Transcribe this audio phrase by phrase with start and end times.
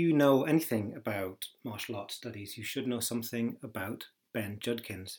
[0.00, 5.18] you know anything about martial arts studies, you should know something about Ben Judkins.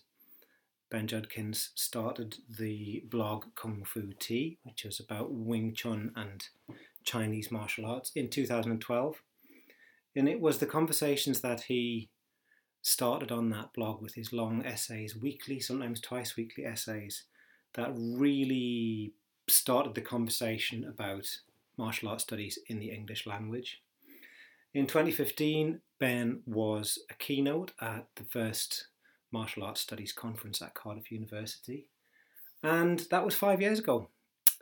[0.89, 6.43] Ben Judkins started the blog Kung Fu Tea, which is about Wing Chun and
[7.03, 9.21] Chinese martial arts, in 2012.
[10.15, 12.09] And it was the conversations that he
[12.81, 17.25] started on that blog with his long essays, weekly, sometimes twice weekly essays,
[17.75, 19.13] that really
[19.47, 21.27] started the conversation about
[21.77, 23.81] martial arts studies in the English language.
[24.73, 28.87] In 2015, Ben was a keynote at the first
[29.29, 31.87] Martial Arts Studies Conference at Cardiff University.
[32.63, 34.07] And that was five years ago.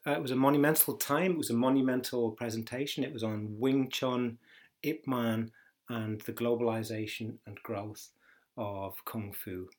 [0.08, 3.04] Uh, it was a monumental time, it was a monumental presentation.
[3.04, 4.40] It was on Wing Chun,
[4.82, 5.52] Ip Man,
[5.90, 8.10] and the globalization and growth
[8.58, 9.70] of Kung Fu.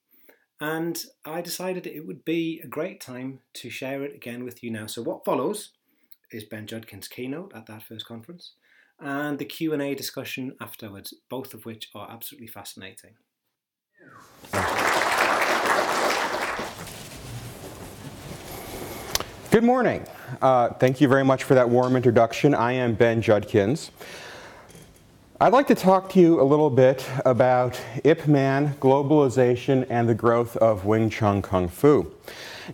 [0.60, 4.70] And I decided it would be a great time to share it again with you
[4.70, 4.86] now.
[4.86, 5.70] So what follows
[6.30, 8.52] is Ben Judkins' keynote at that first conference
[9.00, 13.14] and the Q&A discussion afterwards, both of which are absolutely fascinating.
[19.50, 20.06] Good morning.
[20.40, 22.54] Uh, thank you very much for that warm introduction.
[22.54, 23.90] I am Ben Judkins.
[25.40, 30.14] I'd like to talk to you a little bit about Ip Man, globalization, and the
[30.14, 32.12] growth of Wing Chun Kung Fu.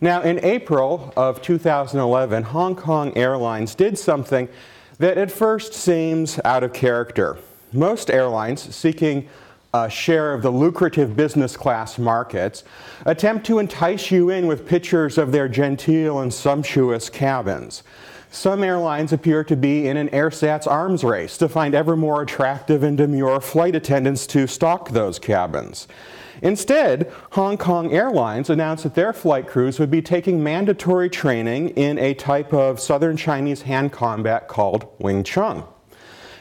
[0.01, 4.49] Now, in April of 2011, Hong Kong Airlines did something
[4.99, 7.37] that at first seems out of character.
[7.73, 9.29] Most airlines seeking
[9.75, 12.65] a share of the lucrative business class markets
[13.05, 17.83] attempt to entice you in with pictures of their genteel and sumptuous cabins.
[18.31, 22.83] Some airlines appear to be in an airsats arms race to find ever more attractive
[22.83, 25.89] and demure flight attendants to stock those cabins.
[26.43, 31.99] Instead, Hong Kong Airlines announced that their flight crews would be taking mandatory training in
[31.99, 35.65] a type of southern Chinese hand combat called Wing Chun.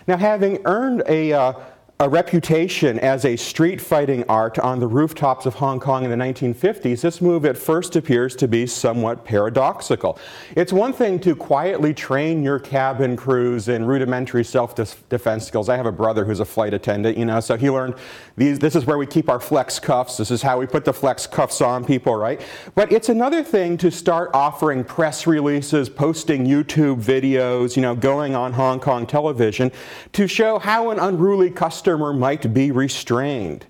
[0.07, 1.53] Now, having earned a uh,
[1.97, 6.17] a reputation as a street fighting art on the rooftops of Hong Kong in the
[6.17, 10.19] 1950s, this move at first appears to be somewhat paradoxical.
[10.57, 15.69] It's one thing to quietly train your cabin crews in rudimentary self defense skills.
[15.69, 17.95] I have a brother who's a flight attendant, you know, so he learned
[18.35, 20.93] these, this is where we keep our flex cuffs, this is how we put the
[20.93, 22.41] flex cuffs on people, right?
[22.75, 28.35] But it's another thing to start offering press releases, posting YouTube videos, you know, going
[28.35, 29.71] on Hong Kong television
[30.11, 33.63] to show how an unruly customer customer might be restrained.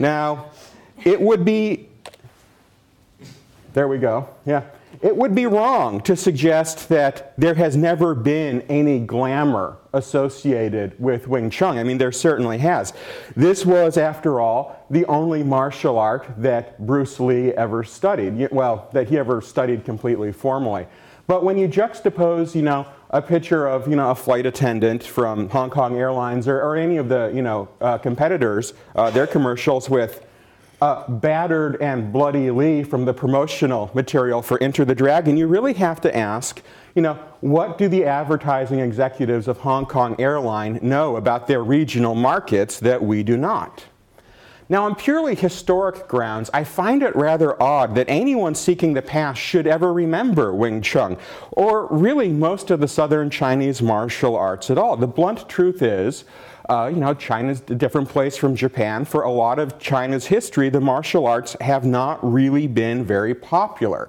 [0.00, 0.50] Now,
[1.04, 1.88] it would be,
[3.74, 4.64] there we go, yeah.
[5.02, 11.28] It would be wrong to suggest that there has never been any glamour associated with
[11.28, 11.78] Wing Chun.
[11.78, 12.92] I mean, there certainly has.
[13.36, 18.50] This was, after all, the only martial art that Bruce Lee ever studied.
[18.50, 20.88] Well, that he ever studied completely formally.
[21.28, 25.48] But when you juxtapose, you know, a picture of, you know, a flight attendant from
[25.48, 29.90] Hong Kong Airlines or, or any of the, you know, uh, competitors, uh, their commercials
[29.90, 30.24] with
[30.80, 35.74] uh, battered and bloody Lee from the promotional material for Enter the Dragon, you really
[35.74, 36.62] have to ask,
[36.94, 42.14] you know, what do the advertising executives of Hong Kong Airline know about their regional
[42.14, 43.84] markets that we do not?
[44.70, 49.40] Now, on purely historic grounds, I find it rather odd that anyone seeking the past
[49.40, 51.16] should ever remember Wing Chun,
[51.50, 54.96] or really most of the southern Chinese martial arts at all.
[54.96, 56.24] The blunt truth is,
[56.68, 59.04] uh, you know, China's a different place from Japan.
[59.04, 64.08] For a lot of China's history, the martial arts have not really been very popular.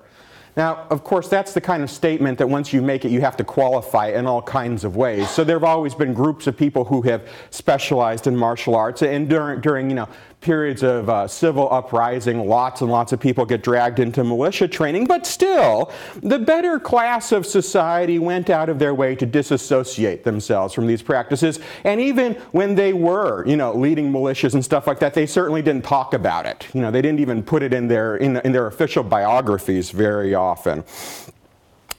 [0.57, 3.37] Now, of course, that's the kind of statement that once you make it, you have
[3.37, 5.29] to qualify in all kinds of ways.
[5.29, 9.29] So there have always been groups of people who have specialized in martial arts, and
[9.29, 10.09] during, during you know,
[10.41, 15.05] periods of uh, civil uprising, lots and lots of people get dragged into militia training,
[15.05, 15.91] but still,
[16.21, 21.03] the better class of society went out of their way to disassociate themselves from these
[21.03, 21.59] practices.
[21.83, 25.61] And even when they were, you know, leading militias and stuff like that, they certainly
[25.61, 26.67] didn't talk about it.
[26.73, 30.33] You know, they didn't even put it in their, in, in their official biographies very
[30.33, 30.83] often.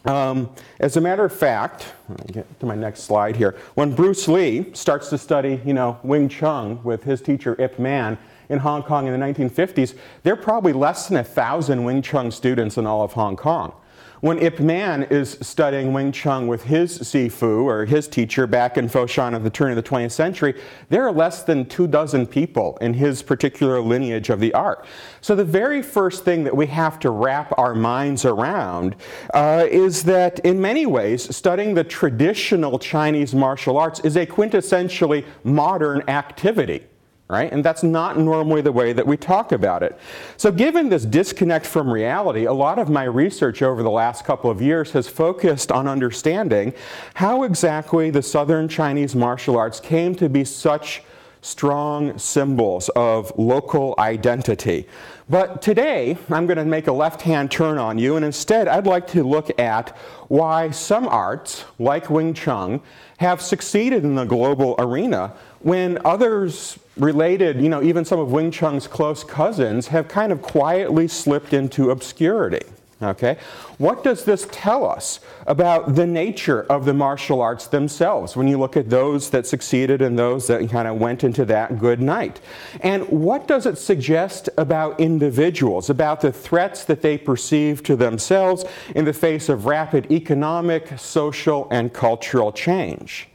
[0.04, 0.50] Um,
[0.80, 1.92] as a matter of fact,
[2.26, 3.54] get to my next slide here.
[3.74, 8.18] When Bruce Lee starts to study, you know, Wing Chun with his teacher Ip Man,
[8.52, 12.30] in Hong Kong in the 1950s, there are probably less than a thousand Wing Chun
[12.30, 13.72] students in all of Hong Kong.
[14.20, 18.88] When Ip Man is studying Wing Chun with his Sifu, or his teacher, back in
[18.88, 20.54] Foshan at the turn of the 20th century,
[20.90, 24.86] there are less than two dozen people in his particular lineage of the art.
[25.22, 28.94] So the very first thing that we have to wrap our minds around
[29.34, 35.24] uh, is that in many ways, studying the traditional Chinese martial arts is a quintessentially
[35.42, 36.84] modern activity
[37.32, 37.50] right?
[37.50, 39.98] And that's not normally the way that we talk about it.
[40.36, 44.50] So, given this disconnect from reality, a lot of my research over the last couple
[44.50, 46.74] of years has focused on understanding
[47.14, 51.02] how exactly the Southern Chinese martial arts came to be such
[51.40, 54.86] strong symbols of local identity.
[55.28, 58.86] But today, I'm going to make a left hand turn on you, and instead, I'd
[58.86, 59.96] like to look at
[60.28, 62.80] why some arts, like Wing Chun,
[63.16, 68.50] have succeeded in the global arena when others related, you know, even some of Wing
[68.50, 72.62] Chun's close cousins, have kind of quietly slipped into obscurity.
[73.02, 73.36] Okay?
[73.78, 78.58] What does this tell us about the nature of the martial arts themselves when you
[78.58, 82.40] look at those that succeeded and those that kind of went into that good night?
[82.80, 88.64] And what does it suggest about individuals, about the threats that they perceive to themselves
[88.94, 93.28] in the face of rapid economic, social, and cultural change?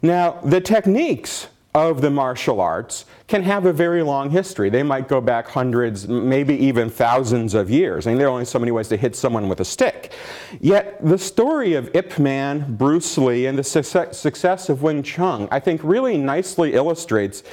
[0.00, 4.70] Now, the techniques of the martial arts can have a very long history.
[4.70, 8.06] They might go back hundreds, maybe even thousands of years.
[8.06, 10.12] I mean, there are only so many ways to hit someone with a stick.
[10.60, 15.60] Yet, the story of Ip Man, Bruce Lee, and the success of Wing Chun, I
[15.60, 17.44] think, really nicely illustrates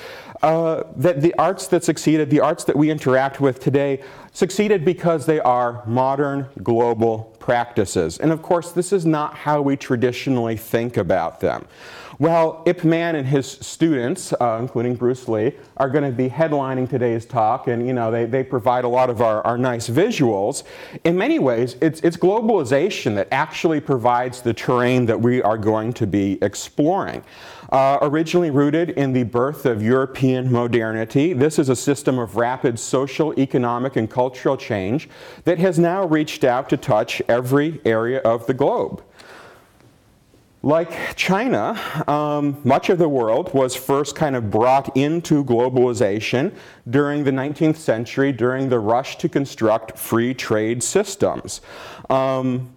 [0.42, 4.02] uh, that the arts that succeeded, the arts that we interact with today,
[4.34, 8.18] succeeded because they are modern global practices.
[8.18, 11.68] And of course, this is not how we traditionally think about them.
[12.20, 16.90] Well, Ip Man and his students, uh, including Bruce Lee, are going to be headlining
[16.90, 20.64] today's talk, and you know they, they provide a lot of our, our nice visuals.
[21.04, 25.94] In many ways, it's, it's globalization that actually provides the terrain that we are going
[25.94, 27.24] to be exploring.
[27.72, 32.80] Uh, originally rooted in the birth of European modernity, this is a system of rapid
[32.80, 35.08] social, economic, and cultural change
[35.44, 39.04] that has now reached out to touch every area of the globe.
[40.68, 41.80] Like China,
[42.10, 46.54] um, much of the world was first kind of brought into globalization
[46.90, 51.62] during the 19th century during the rush to construct free trade systems.
[52.10, 52.76] Um,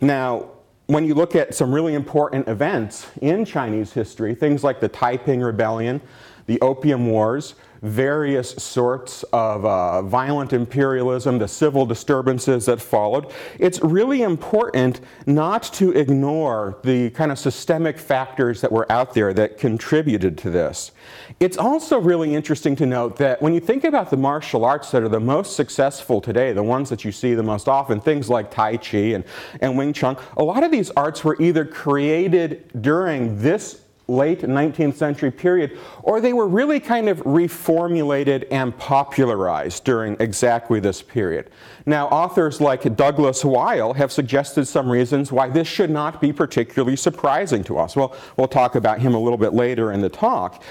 [0.00, 0.48] now,
[0.86, 5.42] when you look at some really important events in Chinese history, things like the Taiping
[5.42, 6.00] Rebellion,
[6.46, 13.80] the Opium Wars, various sorts of uh, violent imperialism, the civil disturbances that followed, it's
[13.82, 19.58] really important not to ignore the kind of systemic factors that were out there that
[19.58, 20.92] contributed to this.
[21.40, 25.02] It's also really interesting to note that when you think about the martial arts that
[25.02, 28.50] are the most successful today, the ones that you see the most often, things like
[28.50, 29.24] Tai Chi and,
[29.60, 34.94] and Wing Chun, a lot of these arts were either created during this late 19th
[34.94, 41.50] century period, or they were really kind of reformulated and popularized during exactly this period.
[41.86, 46.96] Now, authors like Douglas Wile have suggested some reasons why this should not be particularly
[46.96, 47.96] surprising to us.
[47.96, 50.62] Well, we'll talk about him a little bit later in the talk.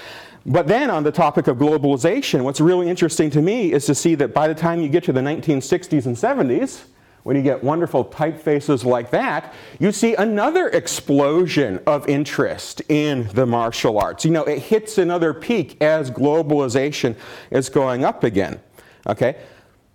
[0.44, 4.16] But then, on the topic of globalization, what's really interesting to me is to see
[4.16, 6.84] that by the time you get to the 1960s and 70s,
[7.22, 13.46] when you get wonderful typefaces like that, you see another explosion of interest in the
[13.46, 14.24] martial arts.
[14.24, 17.16] You know, it hits another peak as globalization
[17.50, 18.60] is going up again.
[19.06, 19.36] Okay?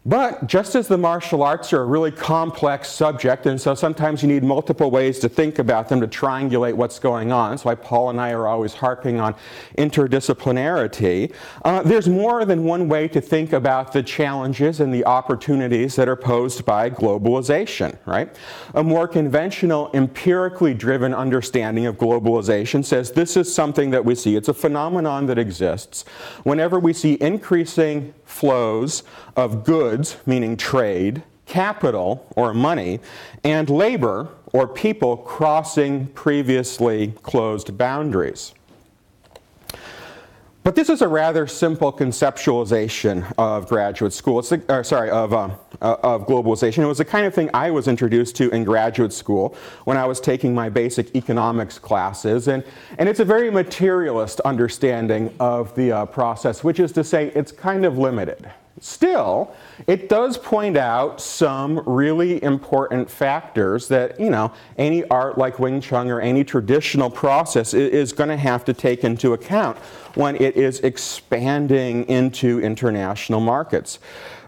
[0.07, 4.29] But just as the martial arts are a really complex subject, and so sometimes you
[4.29, 8.11] need multiple ways to think about them to triangulate what's going on, that's why Paul
[8.11, 9.35] and I are always harping on
[9.77, 11.33] interdisciplinarity,
[11.65, 16.07] uh, there's more than one way to think about the challenges and the opportunities that
[16.07, 18.33] are posed by globalization, right?
[18.75, 24.37] A more conventional, empirically driven understanding of globalization says this is something that we see,
[24.37, 26.05] it's a phenomenon that exists.
[26.43, 29.01] Whenever we see increasing flows
[29.35, 32.99] of goods, meaning trade, capital, or money,
[33.43, 38.53] and labor, or people crossing previously closed boundaries.
[40.67, 44.39] But this is a rather simple conceptualization of graduate school.
[44.39, 46.79] It's the, sorry, of, uh, uh, of globalization.
[46.79, 49.55] It was the kind of thing I was introduced to in graduate school
[49.85, 52.49] when I was taking my basic economics classes.
[52.49, 52.65] And,
[52.97, 57.53] and it's a very materialist understanding of the uh, process, which is to say it's
[57.53, 58.51] kind of limited.
[58.79, 59.55] Still,
[59.87, 65.81] it does point out some really important factors that, you know, any art like Wing
[65.81, 69.77] Chun or any traditional process is going to have to take into account
[70.13, 73.97] when it is expanding into international markets.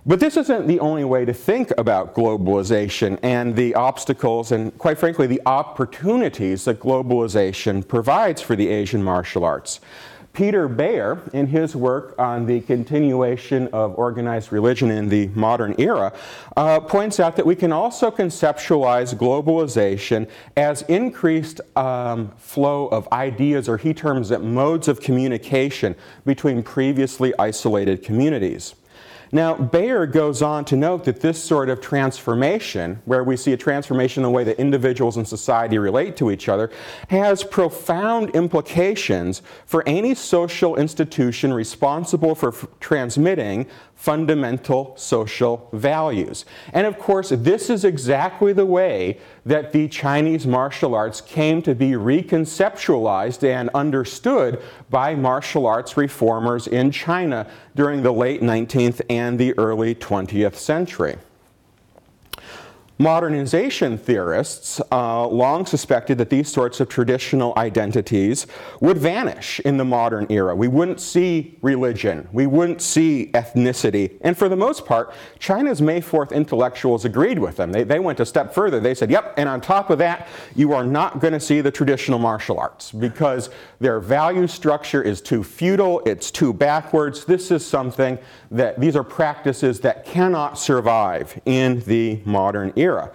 [0.05, 4.97] But this isn't the only way to think about globalization and the obstacles and, quite
[4.97, 9.79] frankly, the opportunities that globalization provides for the Asian martial arts.
[10.39, 16.13] Peter Beyer, in his work on the continuation of organized religion in the modern era,
[16.55, 23.67] uh, points out that we can also conceptualize globalization as increased um, flow of ideas,
[23.67, 25.93] or he terms it modes of communication
[26.25, 28.75] between previously isolated communities.
[29.31, 33.57] Now, Beyer goes on to note that this sort of transformation, where we see a
[33.57, 36.71] transformation in the way that individuals and society relate to each other,
[37.09, 43.67] has profound implications for any social institution responsible for f- transmitting
[43.99, 46.45] fundamental social values.
[46.71, 51.75] And of course, this is exactly the way that the Chinese martial arts came to
[51.75, 59.37] be reconceptualized and understood by martial arts reformers in China during the late 19th and
[59.37, 61.17] the early 20th century.
[63.01, 68.45] Modernization theorists uh, long suspected that these sorts of traditional identities
[68.81, 70.53] would vanish in the modern era.
[70.53, 74.17] We wouldn't see religion, we wouldn't see ethnicity.
[74.19, 77.71] And for the most part, China's May 4th intellectuals agreed with them.
[77.71, 78.81] They, they went a step further.
[78.81, 81.71] They said, yep, and on top of that, you are not going to see the
[81.71, 87.23] traditional martial arts because their value structure is too feudal, it's too backwards.
[87.23, 88.19] This is something
[88.51, 93.11] that these are practices that cannot survive in the modern era era.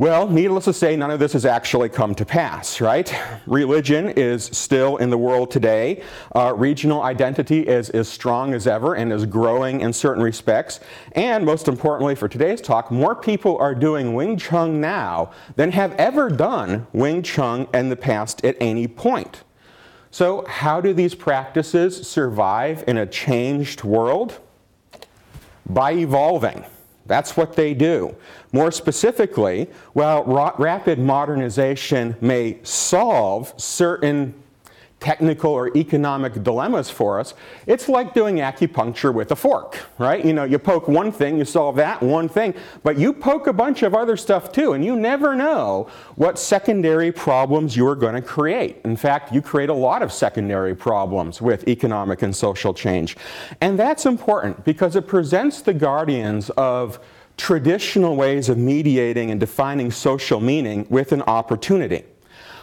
[0.00, 3.14] Well, needless to say, none of this has actually come to pass, right?
[3.46, 6.02] Religion is still in the world today.
[6.34, 10.80] Uh, regional identity is as strong as ever and is growing in certain respects.
[11.12, 15.92] And most importantly for today's talk, more people are doing Wing Chun now than have
[15.96, 19.44] ever done Wing Chun in the past at any point.
[20.10, 24.40] So, how do these practices survive in a changed world?
[25.68, 26.64] By evolving.
[27.10, 28.14] That's what they do.
[28.52, 30.22] More specifically, while
[30.58, 34.32] rapid modernization may solve certain
[35.00, 37.34] technical or economic dilemmas for us,
[37.66, 40.24] it's like doing acupuncture with a fork, right?
[40.24, 43.52] You know, you poke one thing, you solve that one thing, but you poke a
[43.52, 48.22] bunch of other stuff too, and you never know what secondary problems you're going to
[48.22, 48.76] create.
[48.84, 53.16] In fact, you create a lot of secondary problems with economic and social change.
[53.62, 57.00] And that's important because it presents the guardians of
[57.38, 62.04] traditional ways of mediating and defining social meaning with an opportunity.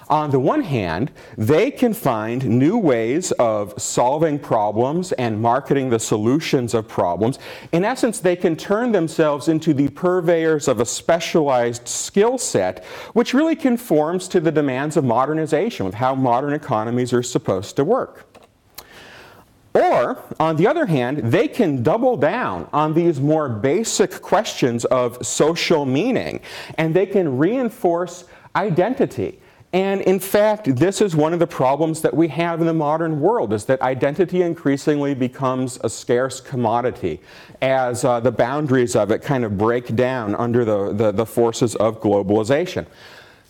[0.09, 5.99] On the one hand, they can find new ways of solving problems and marketing the
[5.99, 7.39] solutions of problems.
[7.73, 13.33] In essence, they can turn themselves into the purveyors of a specialized skill set, which
[13.33, 18.23] really conforms to the demands of modernization, of how modern economies are supposed to work.
[19.73, 25.23] Or, on the other hand, they can double down on these more basic questions of
[25.23, 26.39] social meaning
[26.77, 28.23] and they can reinforce
[28.55, 29.39] identity.
[29.73, 33.19] And in fact, this is one of the problems that we have in the modern
[33.19, 37.19] world is that identity increasingly becomes a scarce commodity
[37.61, 41.75] as uh, the boundaries of it kind of break down under the, the, the forces
[41.75, 42.85] of globalization.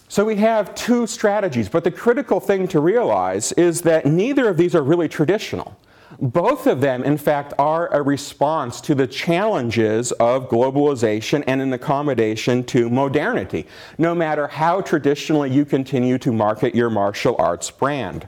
[0.10, 4.58] So we have two strategies, but the critical thing to realize is that neither of
[4.58, 5.78] these are really traditional.
[6.20, 11.72] Both of them, in fact, are a response to the challenges of globalization and an
[11.74, 13.68] accommodation to modernity,
[14.00, 18.28] no matter how traditionally you continue to market your martial arts brand.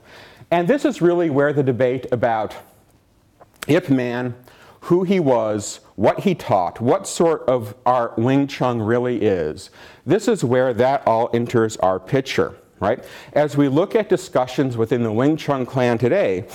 [0.51, 2.55] And this is really where the debate about
[3.67, 4.35] Ip Man,
[4.81, 9.71] who he was, what he taught, what sort of art Wing Chun really is,
[10.05, 13.03] this is where that all enters our picture, right?
[13.33, 16.47] As we look at discussions within the Wing Chun clan today,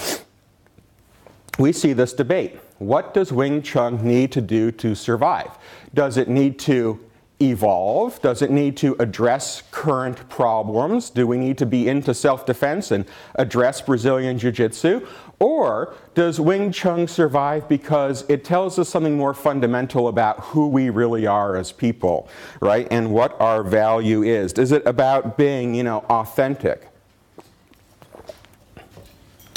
[1.58, 2.58] we see this debate.
[2.78, 5.50] What does Wing Chun need to do to survive?
[5.94, 7.00] Does it need to
[7.40, 8.20] evolve?
[8.22, 11.10] Does it need to address current problems?
[11.10, 13.04] Do we need to be into self defense and
[13.36, 15.06] address Brazilian Jiu Jitsu?
[15.40, 20.90] Or does Wing Chun survive because it tells us something more fundamental about who we
[20.90, 22.28] really are as people,
[22.60, 22.86] right?
[22.90, 24.52] And what our value is?
[24.54, 26.93] Is it about being, you know, authentic?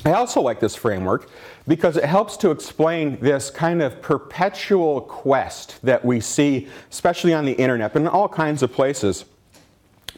[0.08, 1.30] I also like this framework
[1.68, 7.46] because it helps to explain this kind of perpetual quest that we see, especially on
[7.46, 9.26] the internet, but in all kinds of places,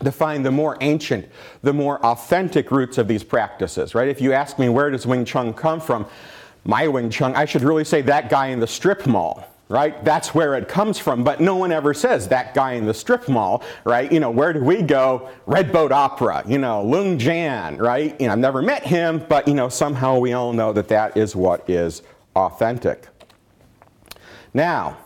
[0.03, 1.27] to find the more ancient,
[1.61, 4.07] the more authentic roots of these practices, right?
[4.07, 6.05] If you ask me where does Wing Chun come from,
[6.63, 10.03] my Wing Chun, I should really say that guy in the strip mall, right?
[10.03, 13.29] That's where it comes from, but no one ever says that guy in the strip
[13.29, 14.11] mall, right?
[14.11, 15.29] You know, where do we go?
[15.45, 18.19] Red Boat Opera, you know, Leung Jan, right?
[18.19, 21.15] You know, I've never met him, but you know, somehow we all know that that
[21.15, 22.01] is what is
[22.35, 23.07] authentic.
[24.55, 24.97] Now,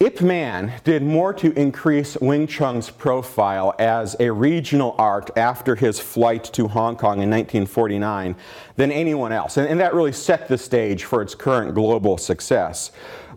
[0.00, 6.00] Ip Man did more to increase Wing Chun's profile as a regional art after his
[6.00, 8.34] flight to Hong Kong in 1949
[8.74, 12.90] than anyone else, and, and that really set the stage for its current global success.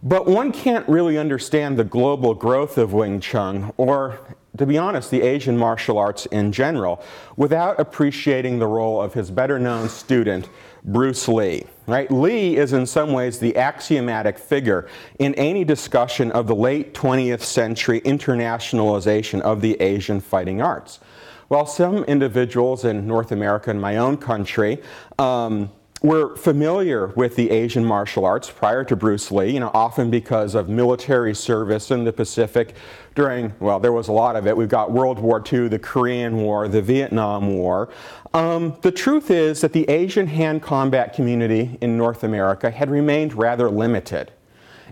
[0.06, 4.20] But one can't really understand the global growth of Wing Chun, or
[4.56, 7.04] to be honest, the Asian martial arts in general,
[7.38, 10.48] without appreciating the role of his better known student,
[10.84, 11.66] Bruce Lee.
[11.88, 12.10] Right?
[12.12, 17.42] Lee is in some ways the axiomatic figure in any discussion of the late 20th
[17.42, 21.00] century internationalization of the Asian fighting arts.
[21.48, 24.84] While some individuals in North America and my own country
[25.18, 25.72] um,
[26.02, 30.54] were familiar with the Asian martial arts prior to Bruce Lee, you know, often because
[30.54, 32.76] of military service in the Pacific
[33.16, 34.56] during, well, there was a lot of it.
[34.56, 37.90] We've got World War II, the Korean War, the Vietnam War.
[38.34, 43.34] Um, the truth is that the Asian hand combat community in North America had remained
[43.34, 44.32] rather limited.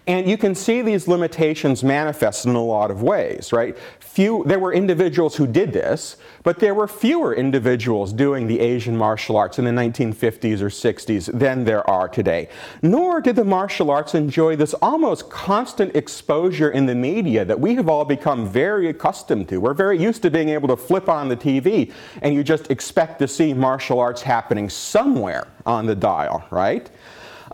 [0.05, 3.77] And you can see these limitations manifest in a lot of ways, right?
[4.01, 8.97] Few, there were individuals who did this, but there were fewer individuals doing the Asian
[8.97, 12.49] martial arts in the 1950s or 60s than there are today.
[12.81, 17.75] Nor did the martial arts enjoy this almost constant exposure in the media that we
[17.75, 19.61] have all become very accustomed to.
[19.61, 23.19] We're very used to being able to flip on the TV and you just expect
[23.19, 26.89] to see martial arts happening somewhere on the dial, right?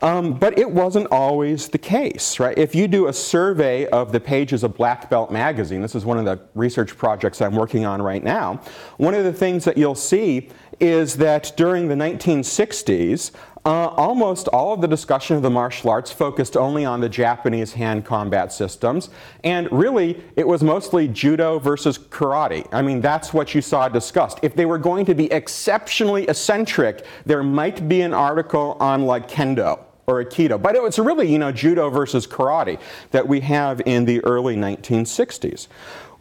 [0.01, 2.57] Um, but it wasn't always the case, right?
[2.57, 6.17] If you do a survey of the pages of Black Belt magazine, this is one
[6.17, 8.61] of the research projects I'm working on right now,
[8.97, 13.31] one of the things that you'll see is that during the 1960s,
[13.65, 17.73] uh, almost all of the discussion of the martial arts focused only on the Japanese
[17.73, 19.09] hand combat systems,
[19.43, 22.65] and really it was mostly judo versus karate.
[22.71, 24.39] I mean, that's what you saw discussed.
[24.43, 29.29] If they were going to be exceptionally eccentric, there might be an article on like
[29.29, 30.61] kendo or Aikido.
[30.61, 32.79] But it's really, you know, judo versus karate
[33.11, 35.67] that we have in the early 1960s.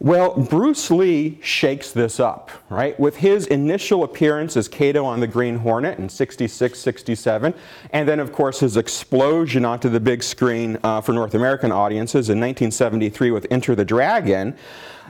[0.01, 2.97] Well, Bruce Lee shakes this up, right?
[2.97, 7.53] With his initial appearance as Kato on the Green Hornet in 66, 67,
[7.91, 12.29] and then, of course, his explosion onto the big screen uh, for North American audiences
[12.29, 14.55] in 1973 with Enter the Dragon.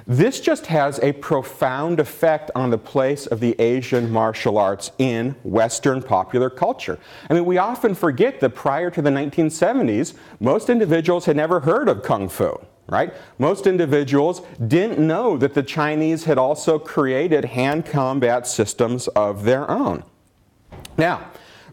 [0.09, 5.35] This just has a profound effect on the place of the Asian martial arts in
[5.43, 6.97] Western popular culture.
[7.29, 11.87] I mean, we often forget that prior to the 1970s, most individuals had never heard
[11.87, 12.59] of Kung Fu
[12.91, 13.13] right?
[13.37, 19.69] Most individuals didn't know that the Chinese had also created hand combat systems of their
[19.69, 20.03] own.
[20.97, 21.29] Now,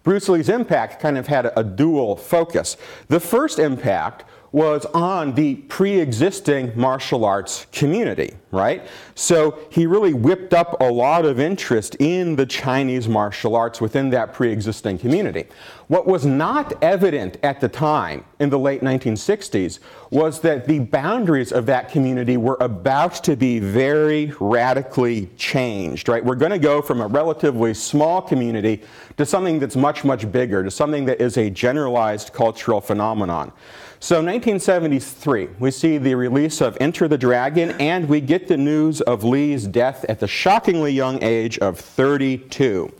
[0.07, 2.77] Bruce Lee's impact kind of had a, dual focus.
[3.09, 8.87] The first impact was on the pre existing martial arts community, right?
[9.15, 14.11] So he really whipped up a lot of interest in the Chinese martial arts within
[14.11, 15.47] that pre existing community.
[15.89, 19.79] What was not evident at the time in the late 1960s
[20.11, 26.25] was that the boundaries of that community were about to be very radically changed, right?
[26.25, 28.83] We're going to go from a relatively small community
[29.17, 33.53] to something that's much, much bigger, to something that is a generalized cultural phenomenon.
[33.99, 39.01] So 1973, we see the release of Enter the Dragon, and we get the news
[39.01, 42.93] of Lee's death at the shockingly young age of 32.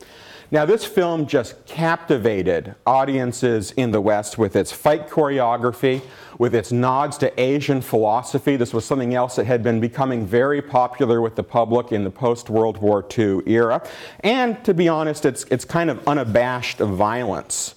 [0.51, 6.01] Now, this film just captivated audiences in the West with its fight choreography,
[6.39, 8.57] with its nods to Asian philosophy.
[8.57, 12.11] This was something else that had been becoming very popular with the public in the
[12.11, 13.87] post World War II era.
[14.21, 17.75] And to be honest, it's, it's kind of unabashed violence.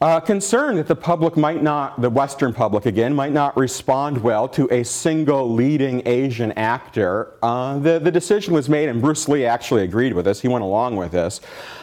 [0.00, 4.48] Uh, concerned that the public might not, the Western public again, might not respond well
[4.48, 9.44] to a single leading Asian actor, uh, the, the decision was made, and Bruce Lee
[9.44, 11.40] actually agreed with this, he went along with this,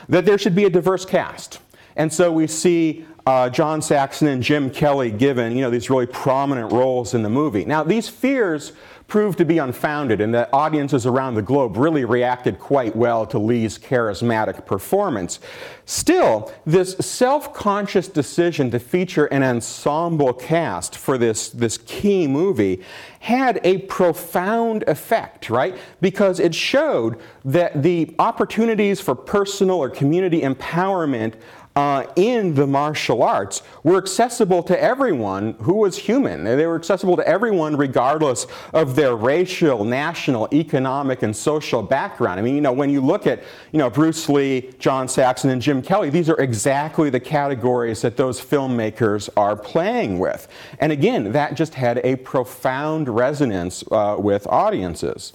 [0.08, 1.60] that there should be a diverse cast.
[1.98, 6.06] And so we see uh, John Saxon and Jim Kelly given, you know, these really
[6.06, 7.66] prominent roles in the movie.
[7.66, 8.72] Now, these fears
[9.08, 13.38] proved to be unfounded, and that audiences around the globe really reacted quite well to
[13.38, 15.40] Lee's charismatic performance.
[15.86, 22.82] Still, this self conscious decision to feature an ensemble cast for this, this key movie
[23.20, 25.78] had a profound effect, right?
[26.02, 31.36] Because it showed that the opportunities for personal or community empowerment
[31.76, 36.46] uh, in the martial arts were accessible to everyone who was human.
[36.46, 42.40] They were accessible to everyone regardless of their racial, national, economic, and social background.
[42.40, 45.62] I mean, you know, when you look at, you know, Bruce Lee, John Saxon, and
[45.62, 50.48] Jim Kelly, these are exactly the categories that those filmmakers are playing with.
[50.80, 55.34] And again, that just had a profound resonance uh, with audiences.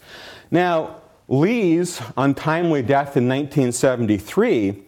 [0.50, 0.96] Now,
[1.28, 4.84] Lee's untimely death in 1973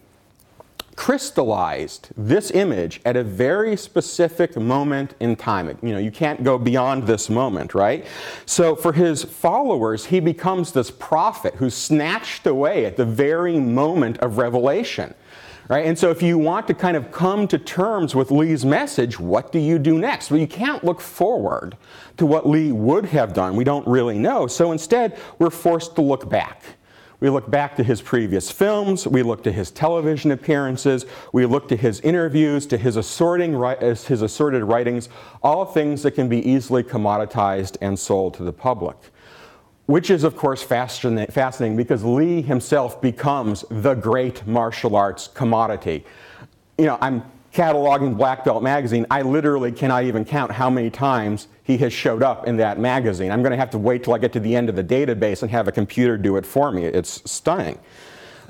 [0.96, 5.68] crystallized this image at a very specific moment in time.
[5.82, 8.06] You know, you can't go beyond this moment, right?
[8.46, 14.18] So for his followers, he becomes this prophet who's snatched away at the very moment
[14.18, 15.14] of revelation.
[15.68, 15.86] Right?
[15.86, 19.52] And so if you want to kind of come to terms with Lee's message, what
[19.52, 20.30] do you do next?
[20.30, 21.78] Well, you can't look forward
[22.18, 23.56] to what Lee would have done.
[23.56, 24.46] We don't really know.
[24.48, 26.62] So instead, we're forced to look back.
[27.22, 31.68] We look back to his previous films, we look to his television appearances, we look
[31.68, 35.08] to his interviews, to his, assorting, uh, his assorted writings,
[35.40, 38.96] all things that can be easily commoditized and sold to the public.
[39.86, 46.04] Which is, of course, fascinating because Lee himself becomes the great martial arts commodity.
[46.76, 47.22] You know, I'm
[47.54, 49.06] cataloging Black Belt magazine.
[49.12, 53.30] I literally cannot even count how many times he has showed up in that magazine.
[53.30, 55.42] I'm going to have to wait till I get to the end of the database
[55.42, 56.84] and have a computer do it for me.
[56.84, 57.78] It's stunning.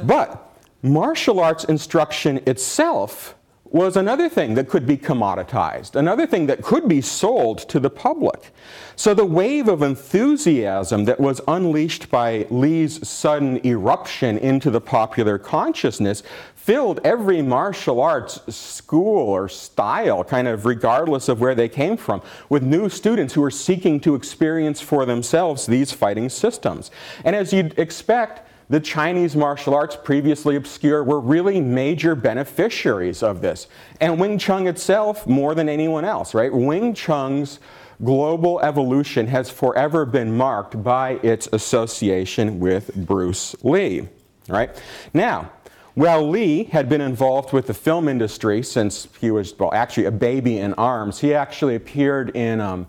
[0.03, 3.35] But martial arts instruction itself
[3.73, 7.89] was another thing that could be commoditized, another thing that could be sold to the
[7.89, 8.53] public.
[8.97, 15.39] So the wave of enthusiasm that was unleashed by Lee's sudden eruption into the popular
[15.39, 16.23] consciousness
[16.63, 22.23] filled every martial arts school or style, kind of regardless of where they came from,
[22.49, 26.93] with new students who were seeking to experience for themselves these fighting systems.
[27.25, 33.41] And as you'd expect, the Chinese martial arts, previously obscure, were really major beneficiaries of
[33.41, 33.67] this.
[34.01, 36.55] And Wing Chun itself, more than anyone else, right?
[36.55, 37.59] Wing Chun's
[38.05, 44.09] global evolution has forever been marked by its association with Bruce Lee,
[44.49, 44.81] right?
[45.13, 45.51] Now,
[45.95, 50.11] while Lee had been involved with the film industry since he was, well, actually a
[50.11, 52.87] baby in arms, he actually appeared in um,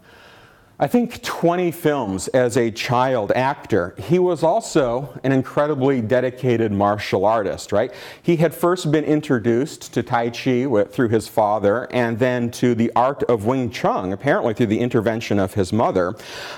[0.79, 3.95] I think 20 films as a child actor.
[3.97, 7.93] He was also an incredibly dedicated martial artist, right?
[8.21, 12.91] He had first been introduced to Tai Chi through his father and then to the
[12.95, 16.15] art of Wing Chun, apparently through the intervention of his mother.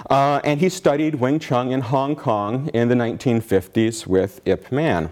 [0.09, 5.11] Uh, and he studied Wing Chun in Hong Kong in the 1950s with Ip Man,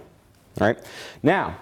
[1.21, 1.57] Now,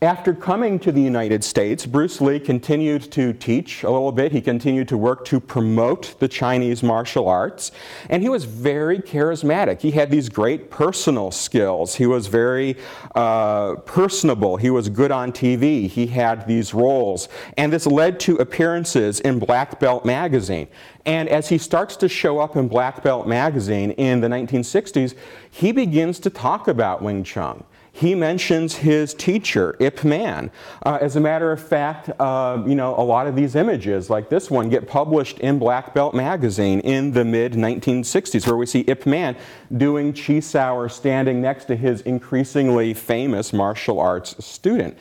[0.00, 4.30] after coming to the United States, Bruce Lee continued to teach a little bit.
[4.30, 7.72] He continued to work to promote the Chinese martial arts.
[8.08, 9.80] And he was very charismatic.
[9.80, 11.96] He had these great personal skills.
[11.96, 12.76] He was very
[13.16, 14.56] uh, personable.
[14.56, 15.88] He was good on TV.
[15.88, 17.28] He had these roles.
[17.56, 20.68] And this led to appearances in Black Belt magazine.
[21.06, 25.16] And as he starts to show up in Black Belt magazine in the 1960s,
[25.50, 27.64] he begins to talk about Wing Chun
[27.98, 30.52] he mentions his teacher, Ip Man.
[30.86, 34.28] Uh, as a matter of fact, uh, you know, a lot of these images, like
[34.28, 38.84] this one, get published in Black Belt magazine in the mid 1960s, where we see
[38.86, 39.36] Ip Man
[39.76, 44.96] doing Chi Sao standing next to his increasingly famous martial arts student.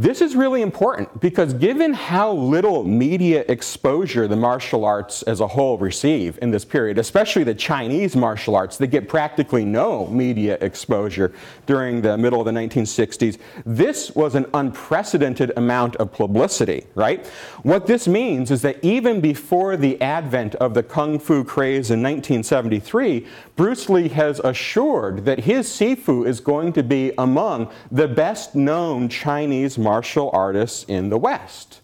[0.00, 5.46] This is really important because given how little media exposure the martial arts as a
[5.46, 10.56] whole receive in this period, especially the Chinese martial arts that get practically no media
[10.62, 11.34] exposure
[11.66, 13.36] during the middle of the 1960s,
[13.66, 17.26] this was an unprecedented amount of publicity, right?
[17.62, 22.02] What this means is that even before the advent of the kung fu craze in
[22.02, 28.54] 1973, Bruce Lee has assured that his Sifu is going to be among the best
[28.54, 31.80] known Chinese martial artists in the West.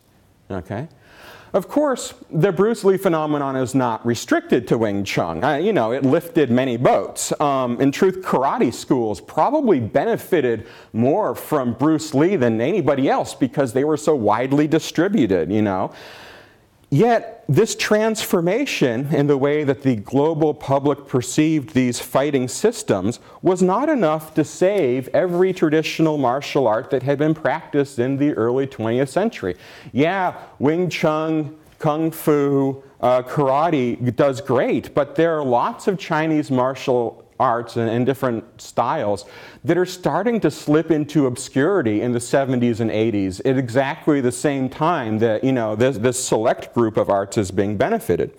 [0.51, 0.89] Okay?
[1.53, 5.43] Of course, the Bruce Lee phenomenon is not restricted to Wing Chun.
[5.43, 7.33] Uh, you know, it lifted many boats.
[7.41, 13.73] Um, in truth, karate schools probably benefited more from Bruce Lee than anybody else because
[13.73, 15.93] they were so widely distributed, you know.
[16.91, 23.61] Yet, this transformation in the way that the global public perceived these fighting systems was
[23.61, 28.69] not enough to save every traditional martial art that had been practiced in the early
[28.69, 29.57] 20th century.
[29.93, 36.53] Yeah, Wing Chun, Kung Fu, uh, karate does great, but there are lots of Chinese
[36.53, 39.25] martial arts and, and, different styles
[39.65, 44.33] that are starting to slip into obscurity in the 70s and 80s at exactly the
[44.33, 48.33] same time that you know this, this select group of arts is being benefited.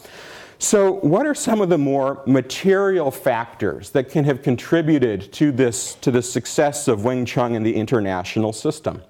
[0.59, 5.93] So, what are some of the more material factors that can have contributed to this
[5.95, 9.03] to the success of Wing Chun in the international system?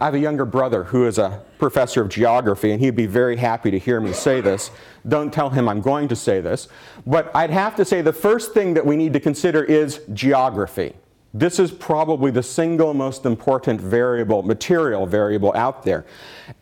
[0.00, 3.36] I have a younger brother who is a professor of geography, and he'd be very
[3.36, 4.70] happy to hear me say this.
[5.06, 6.68] Don't tell him I'm going to say this.
[7.06, 10.94] But I'd have to say the first thing that we need to consider is geography.
[11.34, 16.06] This is probably the single most important variable, material variable out there.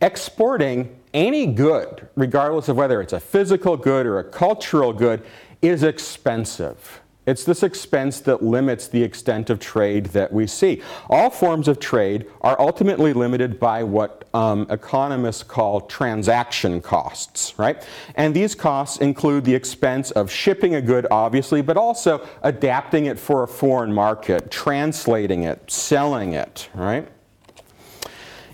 [0.01, 5.23] Exporting any good, regardless of whether it's a physical good or a cultural good,
[5.61, 6.99] is expensive
[7.29, 10.81] It's this expense that limits the extent of trade that we see.
[11.11, 17.87] All forms of trade are ultimately limited by what um, economists call transaction costs, right?
[18.15, 23.19] And these costs include the expense of shipping a good, obviously, but also adapting it
[23.19, 27.07] for a foreign market, translating it, selling it, right?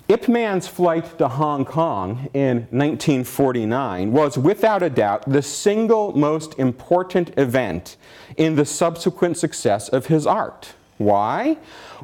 [0.08, 6.60] Ip Man's flight to Hong Kong in 1949 was without a doubt the single most
[6.60, 7.98] important event
[8.38, 10.74] in the subsequent success of his art.
[10.98, 11.58] Why?